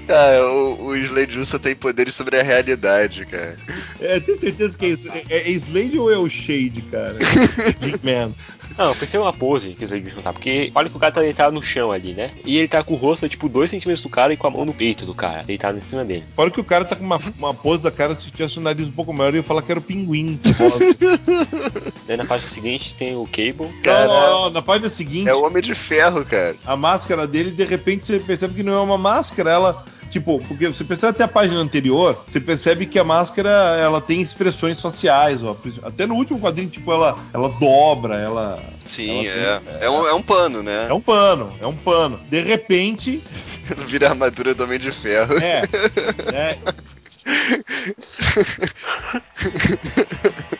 [0.07, 3.57] Cara, o, o Slade Wilson tem poderes sobre a realidade, cara.
[3.99, 5.09] É, tenho certeza que é isso.
[5.09, 7.15] É, é Slade ou é o Shade, cara?
[8.03, 8.33] Man.
[8.79, 11.19] Não, foi ser uma pose que os Wilson tá, porque olha que o cara tá
[11.19, 12.31] deitado no chão ali, né?
[12.45, 14.63] E ele tá com o rosto, tipo, 2 centímetros do cara e com a mão
[14.63, 16.23] no peito do cara, deitado em cima dele.
[16.31, 18.87] Fora que o cara tá com uma, uma pose da cara, se tivesse o nariz
[18.87, 20.39] um pouco maior, eu ia falar que era o pinguim.
[22.07, 23.69] Daí na página seguinte tem o Cable.
[23.85, 26.55] Não, não, não, na página seguinte, É o Homem de Ferro, cara.
[26.65, 29.85] a máscara dele, de repente você percebe que não é uma máscara, ela.
[30.09, 33.49] Tipo, porque você percebe até a página anterior, você percebe que a máscara
[33.79, 35.55] ela tem expressões faciais, ó.
[35.83, 38.59] Até no último quadrinho, tipo, ela, ela dobra, ela.
[38.85, 39.59] Sim, Ela é.
[39.59, 40.87] tem- É um, é um pano, né?
[40.89, 42.19] É um pano, é um pano.
[42.29, 43.21] De repente,
[43.87, 45.37] Vira a armadura do Homem de Ferro.
[45.37, 45.61] é.
[46.33, 46.57] é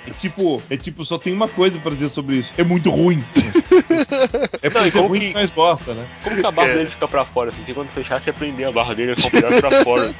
[0.07, 2.51] É tipo, é tipo, só tem uma coisa pra dizer sobre isso.
[2.57, 3.23] É muito ruim.
[4.61, 6.07] É Não, porque e é ruim que- que mais gosta, né?
[6.23, 6.73] Como que a barra É.
[6.75, 7.59] dele fica pra fora, assim?
[7.59, 10.13] Porque quando fechar, você prender a barra dele, ele um pedaço pra fora.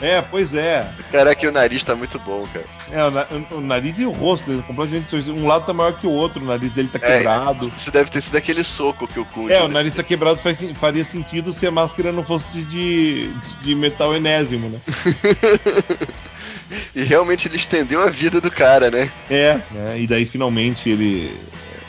[0.00, 0.88] É, pois é.
[1.10, 2.64] Caraca, o nariz tá muito bom, cara.
[2.90, 5.14] É, o, na- o nariz e o rosto dele completamente.
[5.30, 7.70] Um lado tá maior que o outro, o nariz dele tá É, quebrado.
[7.76, 9.48] Isso deve ter sido aquele soco que o Kun.
[9.50, 13.28] É, o nariz tá quebrado faz, faria sentido se a máscara não fosse de,
[13.62, 14.78] de metal enésimo, né?
[16.94, 19.10] E realmente ele estendeu a vida do cara, né?
[19.30, 20.00] É, né?
[20.00, 21.34] E daí finalmente ele.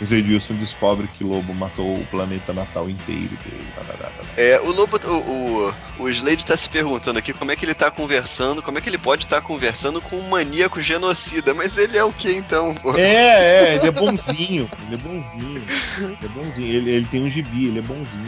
[0.01, 3.67] O Zed Wilson descobre que Lobo matou o planeta natal inteiro dele.
[3.75, 4.29] tarará, tarará.
[4.37, 7.73] É, o Lobo, o, o, o Slade tá se perguntando aqui como é que ele
[7.73, 11.97] tá conversando, como é que ele pode estar conversando com um maníaco genocida, mas ele
[11.97, 12.95] é o que então, pô?
[12.95, 14.69] É, é, ele é bonzinho.
[14.87, 15.61] Ele é bonzinho.
[15.97, 16.67] Ele é bonzinho.
[16.75, 18.25] Ele, ele tem um gibi, ele é bonzinho.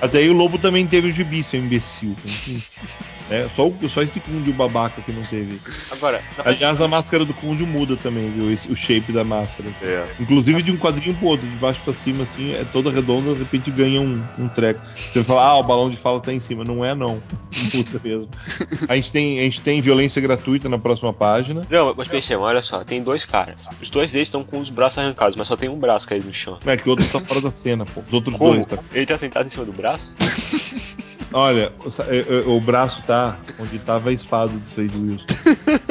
[0.00, 2.16] Até aí o Lobo também teve o gibi, seu imbecil.
[3.28, 5.58] É, só, o- só esse Kundio babaca que não teve.
[5.90, 8.52] Agora, não, mas- Aliás, a máscara do Kundio muda também, viu?
[8.52, 9.68] Esse- o shape da máscara.
[9.68, 9.84] assim.
[9.84, 10.06] É.
[10.20, 13.40] Inclusive de um quadrinho pro outro, de baixo pra cima, assim, é toda redonda, de
[13.40, 14.80] repente ganha um, um treco.
[15.10, 16.64] Você fala, ah, o balão de fala tá em cima.
[16.64, 17.20] Não é, não.
[17.74, 18.28] Muda mesmo.
[18.88, 21.62] A gente, tem, a gente tem violência gratuita na próxima página.
[21.70, 23.56] não, mas pensei, olha só, tem dois caras.
[23.82, 26.32] Os dois deles estão com os braços arrancados, mas só tem um braço caído no
[26.32, 26.58] chão.
[26.66, 28.02] É que o outro tá fora da cena, pô.
[28.06, 28.54] Os outros Como?
[28.54, 28.78] dois, tá?
[28.92, 30.14] Ele tá sentado em cima do braço?
[31.32, 35.26] Olha, o, sa- é, é, o braço tá onde tava a espada do Slade Wilson.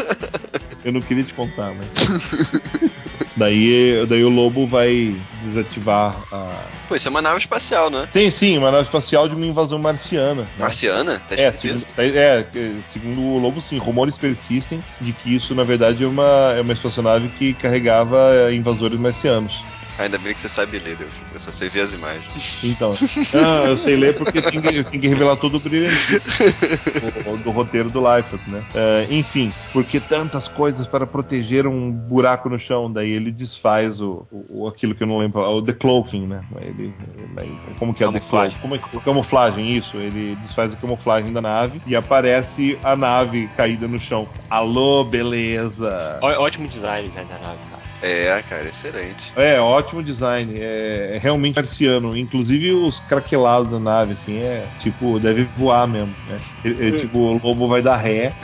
[0.84, 1.88] Eu não queria te contar, mas.
[3.36, 5.14] Daí, daí o lobo vai
[5.44, 6.54] desativar a.
[6.88, 8.08] Pô, isso é uma nave espacial, né?
[8.14, 10.44] Tem sim, uma nave espacial de uma invasão marciana.
[10.44, 10.48] né?
[10.58, 11.22] Marciana?
[11.28, 12.46] Tá É, segundo, é, é,
[12.82, 16.74] segundo o Lobo, sim, rumores persistem de que isso, na verdade, é uma, é uma
[16.74, 19.64] espaçonave que carregava invasores marcianos.
[19.98, 21.14] Ainda bem que você sabe ler, Deus.
[21.34, 22.60] Eu só sei ver as imagens.
[22.64, 22.94] Então,
[23.34, 27.90] ah, eu sei ler porque tem que, tem que revelar todo o do, do roteiro
[27.90, 28.64] do Liefeld, né?
[28.74, 34.28] É, enfim, porque tantas coisas para proteger um buraco no chão, daí ele desfaz o,
[34.32, 36.44] o aquilo que eu não lembro, o decloaking, né?
[36.62, 36.94] Ele,
[37.42, 38.58] ele- como que é Camuflagem.
[38.60, 39.98] Como é que- camuflagem, isso.
[40.00, 44.28] Ele desfaz a camuflagem da nave e aparece a nave caída no chão.
[44.50, 46.20] Alô, beleza!
[46.22, 47.85] Ó- Ótimo design design da nave, cara.
[48.08, 49.32] É, cara, excelente.
[49.36, 50.54] É, ótimo design.
[50.60, 52.16] É, é realmente marciano.
[52.16, 56.14] Inclusive os craquelados da nave, assim, é tipo, deve voar mesmo.
[56.30, 56.40] Né?
[56.66, 58.32] É, é, tipo, o lobo vai dar ré.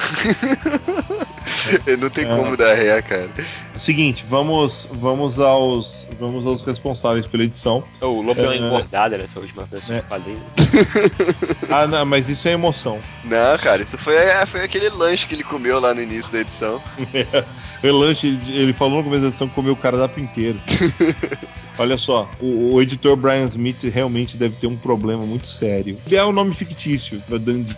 [1.99, 2.36] Não tem É.
[2.36, 3.30] como dar ré, cara.
[3.76, 6.07] Seguinte, vamos, vamos aos.
[6.20, 7.84] Vamos aos responsáveis pela edição.
[7.99, 8.57] O Lobo deu uma É.
[8.57, 10.01] engordada nessa última versão É.
[10.01, 10.41] do quadrinho.
[11.70, 12.99] Ah, não, mas isso é emoção.
[13.24, 16.39] Não, cara, isso foi, é, foi aquele lanche que ele comeu lá no início da
[16.41, 16.82] edição.
[17.84, 20.60] o lanche, ele- ele falou no começo da edição que comeu o cardápio inteiro.
[21.78, 25.97] Olha só, o, o editor Brian Smith realmente deve ter um problema muito sério.
[26.12, 27.76] É um nome fictício pra Dandy.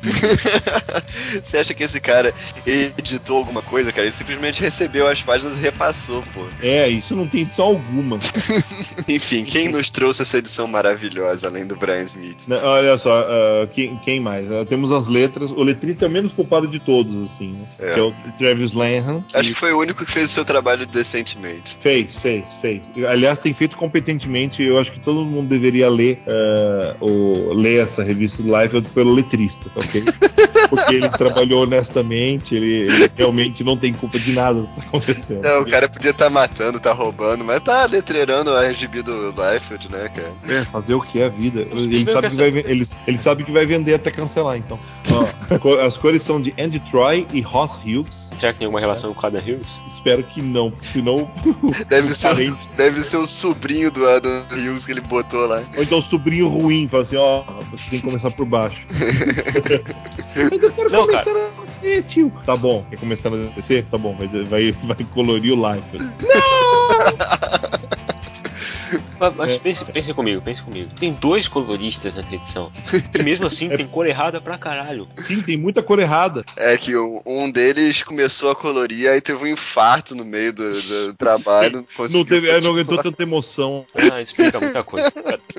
[1.44, 2.34] Você acha que esse cara
[2.66, 4.08] editou alguma coisa, cara?
[4.08, 6.46] Ele simplesmente recebeu as páginas e repassou, pô.
[6.62, 8.20] É, isso não tem edição alguma.
[9.08, 12.38] Enfim, quem nos trouxe essa edição maravilhosa, além do Brian Smith?
[12.50, 14.52] Olha só, ah, quem, quem mais?
[14.52, 15.52] Ah, temos as letras.
[15.52, 17.68] O letrista é o menos culpado de todos, assim, né?
[17.80, 17.94] É.
[17.94, 19.22] Que é o Travis Lanham.
[19.22, 21.63] que Acho que foi o único que fez o seu trabalho decentemente.
[21.80, 22.92] Fez, fez, fez.
[23.08, 24.64] Aliás, tem feito competentemente.
[24.64, 29.14] Eu acho que todo mundo deveria ler, ah, o, ler essa revista do Life pelo
[29.14, 30.04] letrista, ok?
[30.70, 34.88] Porque ele trabalhou honestamente, ele, ele realmente não tem culpa de nada do que está
[34.88, 35.42] acontecendo.
[35.42, 39.92] Não, o cara podia estar matando, tá roubando, mas tá letreirando a RGB do Liefeld,
[39.92, 40.34] né, cara?
[40.48, 41.62] É, fazer o que é a vida.
[41.62, 44.80] Ele sabe, que que vai, ele, ele sabe que vai vender até cancelar, então.
[45.12, 48.30] Ó, as cores são de Andy Troy e Ross Hughes.
[48.38, 49.82] Será que tem alguma relação com o Adam Hughes?
[49.88, 51.30] Espero que não, porque senão.
[51.90, 55.62] Deve ser, parente- deve ser o sobrinho do Adam Hughes que ele botou lá.
[55.76, 58.86] Ou então o sobrinho ruim, fala assim: ó, você tem que começar por baixo.
[58.90, 62.32] Mas eu quero Não, começar a descer, tio.
[62.46, 63.86] Tá bom, quer começar a descer?
[63.86, 65.98] Tá bom, vai, vai, vai colorir o life.
[65.98, 66.10] Mas,
[69.20, 69.60] mas É.
[69.60, 70.90] pense, pense comigo, pense comigo.
[71.00, 72.72] Tem dois coloristas nessa edição.
[73.18, 75.08] E mesmo assim tem cor errada pra caralho.
[75.18, 76.44] Sim, tem muita cor errada.
[76.56, 81.14] É que um deles começou a colorir, aí teve um infarto no meio do, do
[81.14, 81.86] trabalho.
[81.98, 83.86] Não, Não, teve, é, não aguentou tanta emoção.
[83.96, 85.12] Ah, explica muita coisa.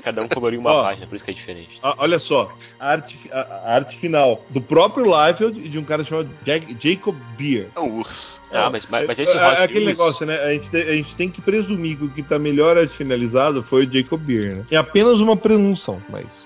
[0.03, 0.83] Cada um coloriu uma Ó.
[0.83, 1.79] página, por isso que é diferente.
[1.81, 5.83] Ah, olha só, a arte, a, a arte final do próprio Liefeld e de um
[5.83, 7.67] cara chamado Jack- Jacob Beer.
[7.75, 8.39] É um urso.
[8.51, 10.39] Ah, mas, mas, mas esse é, é aquele negócio, né?
[10.41, 13.61] A gente, tem, a gente tem que presumir que o que tá melhor arte finalizado
[13.61, 14.63] foi o Jacob Beer, né?
[14.71, 16.45] É apenas uma presunção, mas.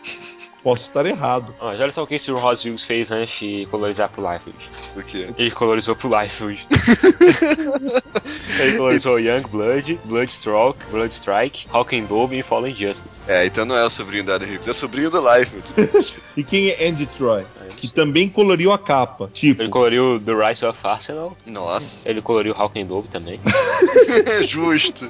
[0.62, 1.56] Posso estar errado.
[1.60, 4.58] Ó, olha só o que esse Ross Hughes fez antes de colorizar pro Liefeld.
[5.00, 5.30] O quê?
[5.38, 6.68] Ele colorizou pro Liefeld.
[8.60, 13.22] Ele colorizou Young Blood, Bloodstroke, Bloodstrike, Hawking Dove e Fallen Justice.
[13.28, 16.10] É, então não é o sobrinho do Adam Hughes, é o sobrinho do Liefeld.
[16.38, 17.42] E quem é Andy Troy?
[17.70, 19.30] É Que também coloriu a capa.
[19.34, 23.42] Tipo, Ele coloriu The Rise of Arsenal, Nossa, ele coloriu Hawking Dove também.
[24.48, 25.10] justo.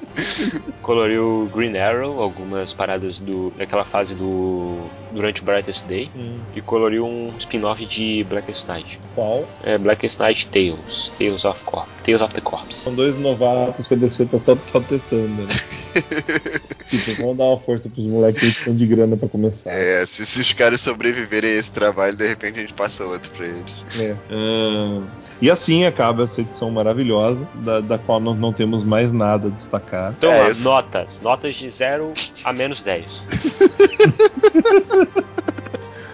[0.82, 4.80] coloriu Green Arrow, algumas paradas do daquela fase do
[5.12, 6.10] durante o Brightest Day.
[6.16, 9.00] Hum, E coloriu um spin-off de Blackest Night.
[9.14, 9.48] qual?
[9.64, 11.12] É Blackest Night Tales.
[11.18, 11.88] Tales of Corp.
[12.04, 12.76] Tales of the Corpse.
[12.80, 14.56] São dois novatos que a DC tá
[14.88, 15.48] testando, né?
[16.90, 19.72] tipo, vamos dar uma força pros moleques que são de grana pra começar.
[19.72, 23.30] É, se, se os caras sobreviverem a esse trabalho, de repente a gente passa outro
[23.32, 23.74] pra eles.
[23.96, 24.16] É.
[24.30, 25.02] Ah,
[25.42, 29.52] e assim acaba essa edição maravilhosa, da, da qual nós não temos mais nada a
[29.52, 30.14] destacar.
[30.18, 30.64] Então, É isso.
[30.64, 31.22] notas.
[31.22, 32.14] Notas de 0
[32.44, 33.06] a menos 10.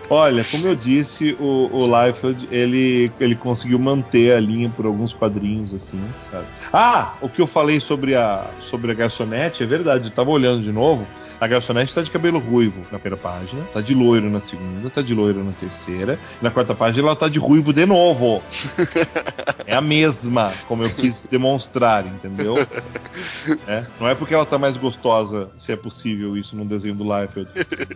[0.10, 5.14] Olha, como eu disse, o, o Liefeld, ele, ele conseguiu manter a linha por alguns
[5.14, 6.46] quadrinhos, assim, sabe?
[6.72, 10.62] Ah, o que eu falei sobre a, sobre a garçonete é verdade, eu tava olhando
[10.62, 11.08] de novo.
[11.40, 15.02] A garçonete tá de cabelo ruivo na primeira página, tá de loiro na segunda, tá
[15.02, 18.42] de loiro na terceira, e na quarta página ela tá de ruivo de novo.
[19.68, 22.56] É a mesma, como eu quis demonstrar, entendeu?
[23.68, 27.04] É, Não é porque ela tá mais gostosa, se é possível isso num desenho do
[27.04, 27.50] Liefeld,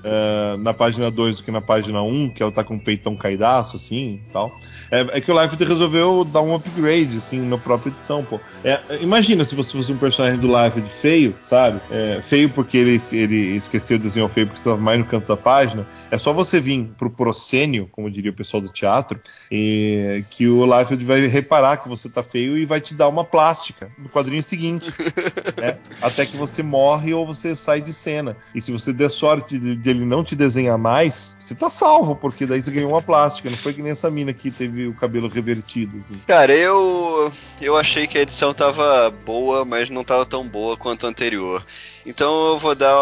[0.04, 2.80] é, na página 2 do que na página 1, um, que ela tá com o
[2.80, 4.60] peitão caidaço, assim, tal.
[4.90, 8.40] É, é que o Liefeld resolveu dar um upgrade, assim, na própria edição, pô.
[8.64, 11.80] É, imagina se você fosse um personagem do Liefeld feio, sabe?
[11.92, 15.38] É, feio porque ele, ele esqueceu o desenho feio porque estava mais no canto da
[15.38, 15.88] página.
[16.12, 19.20] É só você vir pro proscênio, como diria o pessoal do teatro,
[19.52, 23.24] e que o Liefeld vai reparar que você tá feio e vai te dar uma
[23.24, 24.94] plástica no quadrinho seguinte.
[25.58, 25.78] né?
[26.02, 28.38] Até que você morre ou você sai de cena.
[28.54, 32.16] E se você der sorte de, de ele não te desenhar mais, você tá salvo,
[32.16, 33.50] porque daí você ganhou uma plástica.
[33.50, 35.98] Não foi que nem essa mina que teve o cabelo revertido.
[36.00, 36.20] Assim.
[36.28, 41.06] Cara, eu eu achei que a edição tava boa, mas não tava tão boa quanto
[41.06, 41.66] a anterior.
[42.06, 42.96] Então eu vou dar.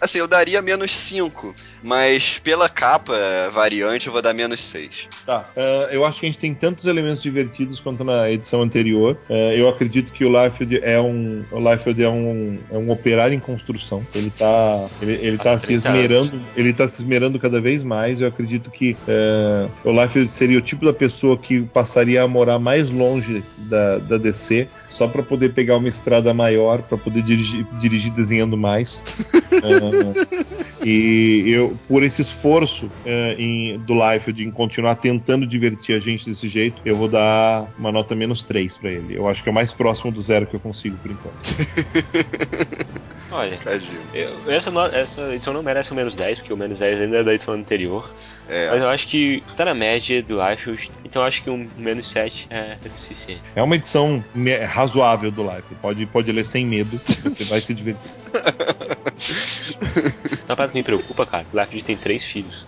[0.00, 1.54] Assim, eu daria menos 5.
[1.84, 3.12] Mas pela capa
[3.52, 5.06] variante eu vou dar menos 6.
[5.26, 5.50] Tá.
[5.54, 9.18] Uh, eu acho que a gente tem tantos elementos divertidos quanto na edição anterior.
[9.28, 11.44] Uh, eu acredito que o Liefeld é um.
[11.52, 14.04] O Liefeld é um, é um operário em construção.
[14.14, 14.86] Ele tá.
[15.02, 16.40] Ele, ele tá se esmerando.
[16.56, 18.22] Ele tá se esmerando cada vez mais.
[18.22, 22.58] Eu acredito que uh, o Liefeld seria o tipo da pessoa que passaria a morar
[22.58, 27.66] mais longe da, da DC só para poder pegar uma estrada maior, para poder dirigir,
[27.80, 29.04] dirigir desenhando mais.
[30.84, 32.90] e eu, por esse esforço
[33.38, 37.92] em, do Liefeld em continuar tentando divertir a gente desse jeito, eu vou dar uma
[37.92, 39.16] nota menos 3 para ele.
[39.16, 41.38] Eu acho que é o mais próximo do zero que eu consigo por enquanto.
[43.34, 44.00] Olha, Tadinho.
[44.14, 47.24] eu, essa, essa edição não merece um menos 10, porque o menos 10 ainda é
[47.24, 48.08] da edição anterior.
[48.48, 48.70] É.
[48.70, 52.08] Mas eu acho que tá na média do Liefeld, então eu acho que um menos
[52.10, 53.42] 7 é, é suficiente.
[53.56, 54.24] É uma edição
[54.68, 55.74] razoável do Liefeld.
[55.82, 58.10] Pode, pode ler sem medo, você vai se divertir.
[60.48, 62.66] Uma parada que me preocupa, cara, o Liefeld tem três filhos.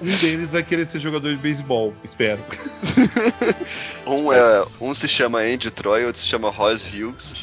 [0.00, 2.40] Um deles vai querer ser jogador de beisebol, espero.
[4.06, 7.34] Um, é, um se chama Andy Troy, outro se chama Ross Hughes,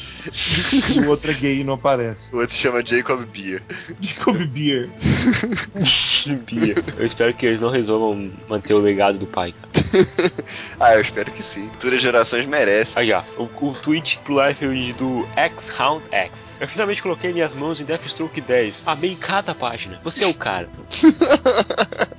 [0.96, 2.34] E o outro é gay e não aparece.
[2.34, 3.62] o outro se chama Jacob Beer.
[4.00, 4.90] Jacob Beer.
[6.44, 6.74] Bia.
[6.96, 9.76] Eu espero que eles não resolvam manter o legado do pai, cara.
[10.78, 11.68] Ah, eu espero que sim.
[11.70, 13.00] Futuras gerações merecem.
[13.00, 16.58] Aí, ó, o, o tweet pro Liefeld do X-Hound X.
[16.60, 18.82] Eu finalmente coloquei minhas mãos em Deathstroke 10.
[18.86, 19.98] Amei cada página.
[20.04, 20.68] Você é o cara.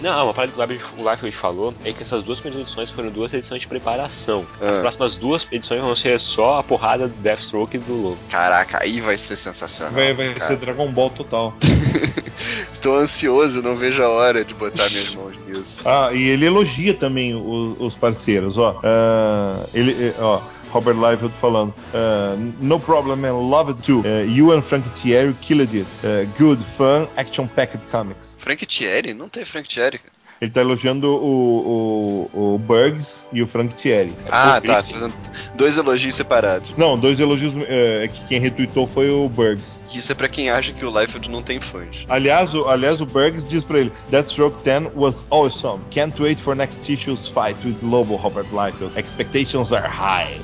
[0.00, 3.10] Não, uma parada que o Liefeld- Liefeld falou é que essas duas primeiras edições foram
[3.10, 4.46] duas edições de preparação.
[4.60, 4.80] As Ah.
[4.80, 8.18] próximas duas edições vão ser só a porrada do Deathstroke e do Lobo.
[8.30, 9.92] Caraca, aí vai ser sensacional.
[9.92, 10.40] Vai, vai cara.
[10.40, 11.54] ser Dragon Ball total.
[12.80, 15.78] Tô ansioso, não vejo a hora de botar minhas mãos nisso.
[15.84, 18.78] Ah, e ele elogia também o- os parceiros, ó.
[18.84, 20.40] Ah, ele, eh, ó.
[20.74, 24.02] Robert Liefeld falando, ah, no problem man, love it too.
[24.04, 25.86] Ah, you and Frank Thierry killed it.
[26.02, 28.36] Ah, good, fun, action-packed comics.
[28.40, 29.14] Frank Thierry?
[29.14, 29.98] Não tem Frank Thierry.
[29.98, 30.13] cara.
[30.40, 34.12] Ele tá elogiando o, o, o Bugs e o Frank Thierry.
[34.30, 34.82] Ah, por tá.
[34.82, 35.14] fazendo
[35.54, 36.70] dois elogios separados.
[36.76, 39.80] Não, dois elogios eh, que quem retweetou foi o Bugs.
[39.94, 42.04] Isso é pra quem acha que o Liefeld não tem fãs.
[42.08, 45.80] Aliás, o, aliás, o Bugs diz pra ele: Deathstroke 10 was awesome.
[45.90, 48.98] Can't wait for next issue's fight with Lobo Robert Liefeld.
[48.98, 50.36] Expectations are high.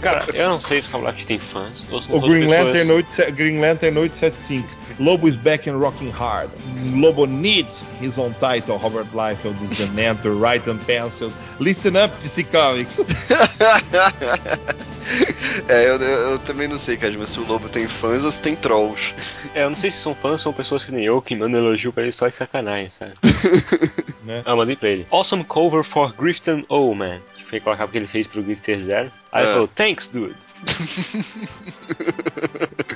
[0.00, 1.84] Cara, eu não sei se o Liefeld tem fãs.
[1.90, 4.68] O Green pessoas- Lantern, 8, Green Lantern 875.
[5.00, 6.50] Lobo is back and rocking hard.
[6.92, 8.78] Lobo needs his own title.
[8.78, 11.30] Robert Liefeld is the man to write on pencil.
[11.60, 12.98] Listen up, DC Comics.
[15.68, 18.30] É, eu, eu- eu também não sei, cara, mas se o lobo tem fãs ou
[18.30, 19.00] se tem trolls.
[19.54, 21.60] É, eu não sei se são fãs ou são pessoas que nem eu que mandam
[21.60, 23.12] elogio pra ele só de sacanagem, sabe?
[24.22, 24.42] Né?
[24.44, 25.06] Ah, mandei pra ele.
[25.10, 27.18] Awesome cover for Grifton O, man.
[27.34, 29.10] Que foi colocar porque ele fez pro Grifter Zero.
[29.30, 29.52] Aí ele Ah.
[29.54, 30.34] falou, thanks, dude.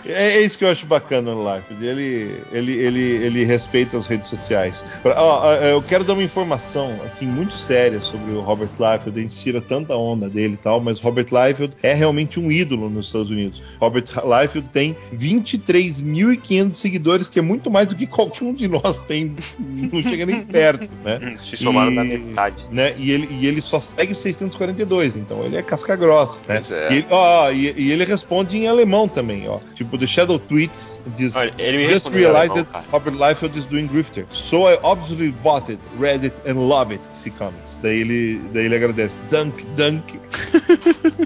[0.05, 1.73] É, é isso que eu acho bacana no Life.
[1.81, 4.85] Ele, ele, ele, ele respeita as redes sociais.
[5.03, 9.19] Pra- ó, eu quero dar uma informação assim muito séria sobre o Robert Liefeld.
[9.19, 12.91] A gente tira tanta onda dele e tal, mas Robert Liefeld é realmente um ídolo
[12.91, 13.63] nos Estados Unidos.
[13.81, 18.99] Robert Liefeld tem 23.500 seguidores, que é muito mais do que qualquer um de nós
[19.01, 19.35] tem.
[19.59, 21.21] Não chega nem perto, né?
[21.23, 22.57] Hum, Se somaram E- na metade.
[22.71, 22.95] né?
[22.99, 26.63] E ele, e ele só segue 642, então ele é casca grossa, né?
[26.67, 26.93] Pois é.
[26.93, 29.59] E, ele, ó, e, e ele responde em alemão também, ó.
[29.75, 31.53] Tipo, The Shadow Tweets diz Olha,
[31.89, 32.87] Just realized alemão, that.
[32.93, 34.25] Robert Liefeld is doing Grifter.
[34.31, 37.79] So I obviously bought it, read it and love it, see comments.
[37.83, 39.19] Daí ele, daí ele agradece.
[39.31, 40.21] Dunk, dunk.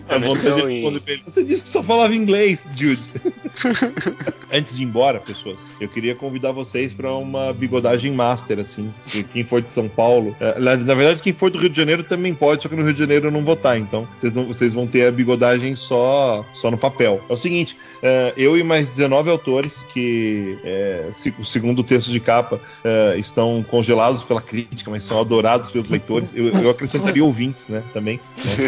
[0.08, 1.22] Mas vontade de responder pra ele.
[1.26, 3.02] Você disse que só falava inglês, Jude.
[4.52, 8.92] Antes de ir embora, pessoas, eu queria convidar vocês para uma bigodagem master, assim.
[9.32, 10.36] Quem for de São Paulo.
[10.40, 12.82] é, na, na verdade, quem for do Rio de Janeiro também pode, só que no
[12.84, 13.76] Rio de Janeiro eu não vou estar.
[13.78, 17.20] Então, vocês, não- vocês vão ter a bigodagem só, só no papel.
[17.28, 22.10] É o seguinte: é, eu e mais 19 autores que, é, se- segundo o texto
[22.10, 26.30] de capa, é, estão congelados pela crítica, mas são adorados pelos leitores.
[26.34, 27.82] Eu, eu acrescentaria ouvintes, né?
[27.92, 28.20] Também.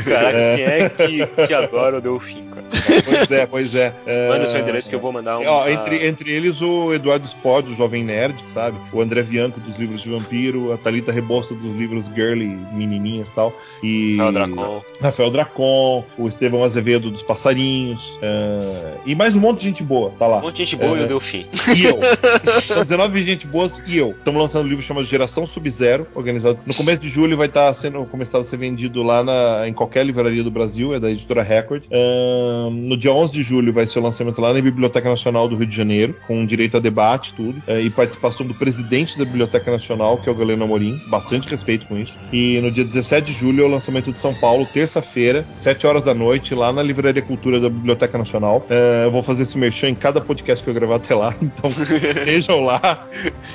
[0.04, 2.64] Caraca, quem é que, que adora o Delfim, cara?
[3.04, 3.94] Pois é, pois é.
[4.06, 5.46] É, Manda o seu endereço que eu vou mandar um.
[5.46, 8.76] Ó, entre, entre eles o Eduardo Spod, do Jovem Nerd, sabe?
[8.92, 13.32] O André Bianco dos livros de vampiro, a Thalita Rebouça dos livros Girly, menininhas e
[13.32, 13.52] tal.
[13.82, 14.82] E Rafael Dracon.
[15.00, 18.16] Rafael Dracon, o Estevão Azevedo dos Passarinhos.
[18.22, 20.38] é, E mais um monte de gente boa, tá lá.
[20.38, 21.02] Um monte de gente boa É.
[21.02, 21.46] e o Delfim.
[21.76, 21.98] E eu.
[22.62, 24.10] São 19 gente boas e eu.
[24.10, 26.58] Estamos lançando um livro chamado Geração Sub-Zero, organizado.
[26.66, 30.04] No começo de julho vai estar sendo começado a ser vendido lá na, em qualquer
[30.04, 31.84] livraria do Brasil, é da editora Record.
[31.92, 35.56] Ahn, no dia 11 de julho vai ser o lançamento lá na Biblioteca Nacional do
[35.56, 39.70] Rio de Janeiro, com direito a debate tudo, é, e participação do presidente da Biblioteca
[39.70, 41.00] Nacional, que é o Galeno Amorim.
[41.08, 42.14] Bastante respeito com isso.
[42.32, 45.97] E no dia 17 de julho é o lançamento de São Paulo, terça-feira, 7 horas
[46.04, 48.64] da noite, lá na Livraria Cultura da Biblioteca Nacional.
[48.68, 51.70] É, eu vou fazer esse merchan em cada podcast que eu gravar até lá, então
[52.02, 53.06] estejam lá,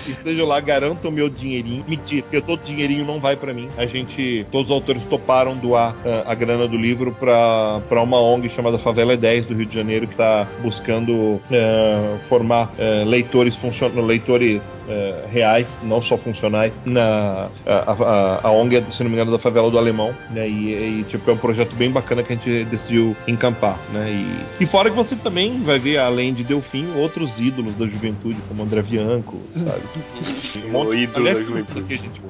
[0.08, 1.84] estejam lá, garantam meu dinheirinho.
[1.88, 3.68] Mentira, porque todo dinheirinho não vai pra mim.
[3.78, 8.50] A gente, todos os autores toparam doar ah, a grana do livro pra uma ONG
[8.50, 13.90] chamada Favela 10 do Rio de Janeiro, que tá buscando eh, formar eh, leitores, funcion...
[13.96, 14.84] leitores
[15.32, 19.40] reais, não só funcionais, na a, a- a ONG é, se não me engano, da
[19.40, 20.48] Favela do Alemão, né?
[20.48, 24.12] E, e, tipo, é um projeto bem bacana que a gente decidiu encampar, né?
[24.60, 28.38] E, e fora que você também vai ver, além de Delfim, outros ídolos da juventude,
[28.48, 29.82] como André Bianco, sabe?
[30.66, 31.84] Um monte- O ídolo da juventude.
[31.84, 32.22] que gente-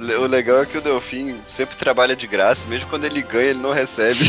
[0.00, 3.50] Le- O legal é que o Delfim sempre trabalha de graça, mesmo quando ele ganha,
[3.50, 4.18] ele não recebe.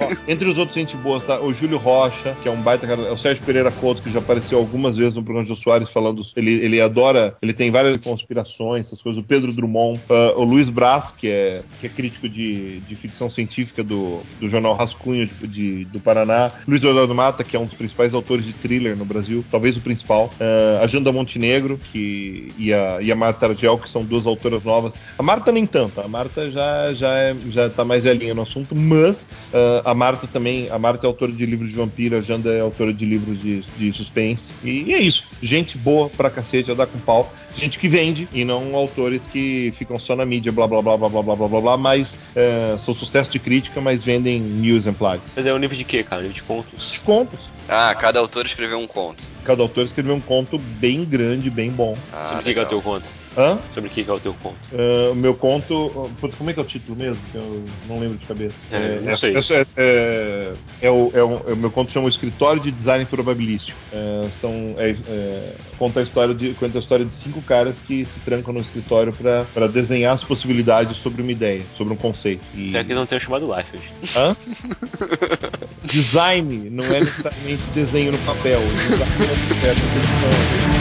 [0.00, 1.40] Ó, entre os outros gente boa, tá?
[1.40, 3.12] O Júlio Rocha, que é um baita cara.
[3.12, 6.22] O Sérgio Pereira Couto, que já apareceu algumas vezes no programa de Soares falando.
[6.36, 9.20] Ele, ele adora, ele tem várias conspirações, essas coisas.
[9.20, 13.28] O Pedro Drummond, ah, o Luiz Brás, que é, que é crítico de, de ficção
[13.28, 16.52] científica do, do jornal Rascunho de, de- do Paraná.
[16.66, 19.80] Luiz Eduardo Mata, que é um dos principais autores de thriller no Brasil, talvez o
[19.80, 20.30] principal.
[20.40, 24.62] Ah, a Janda Montenegro, que, e, a, e a Marta Argel, que são duas autoras
[24.62, 24.94] novas.
[25.18, 28.76] A Marta nem tanto, a Marta já, já, é, já tá mais velhinha no assunto,
[28.76, 32.52] mas ah, a Marta também, a Marta é autora de livros de vampiro, a Janda
[32.54, 34.52] é autora de livros de, de suspense.
[34.62, 35.24] E, é isso.
[35.42, 37.34] Gente boa pra cacete, a dar com pau.
[37.54, 41.08] Gente que vende e não autores que ficam só na mídia, blá blá blá blá
[41.08, 45.32] blá blá blá blá, blá mas eh, são sucesso de crítica, mas vendem mil exemplares.
[45.36, 46.22] Mas é um livro de quê, cara?
[46.22, 46.92] Livro de contos.
[46.92, 47.50] De contos.
[47.68, 49.24] Ah, cada autor escreveu um conto.
[49.44, 51.96] Cada autor escreveu um conto bem grande, bem bom.
[52.12, 53.08] Ah, Sobre o que, é teu conto?
[53.36, 53.58] Hã?
[53.72, 54.56] Sobre o que, é o teu conto?
[54.72, 56.10] Eh, o meu conto.
[56.20, 57.20] putz, como é que é o título mesmo?
[57.30, 58.56] Que eu não lembro de cabeça.
[58.70, 59.34] É, não sei.
[59.36, 60.52] É, é- é-
[60.82, 63.78] é o, é o- é o meu conto chama o Escritório de Design Probabilístico.
[63.92, 68.04] É, são, é- é, conta, a história de, conta a história de cinco caras que
[68.04, 72.42] se trancam no escritório para desenhar as possibilidades sobre uma ideia, sobre um conceito.
[72.54, 74.16] E- Será que eles não tenham chamado Life hoje?
[74.16, 74.36] Hã?
[75.84, 78.60] Design não é necessariamente desenho no papel.
[78.66, 80.77] Design é percepção.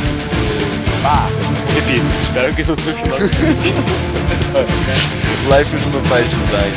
[1.07, 1.25] Vá.
[1.73, 2.97] Repito, espero que isso não seja
[5.47, 6.73] Life is no faz design.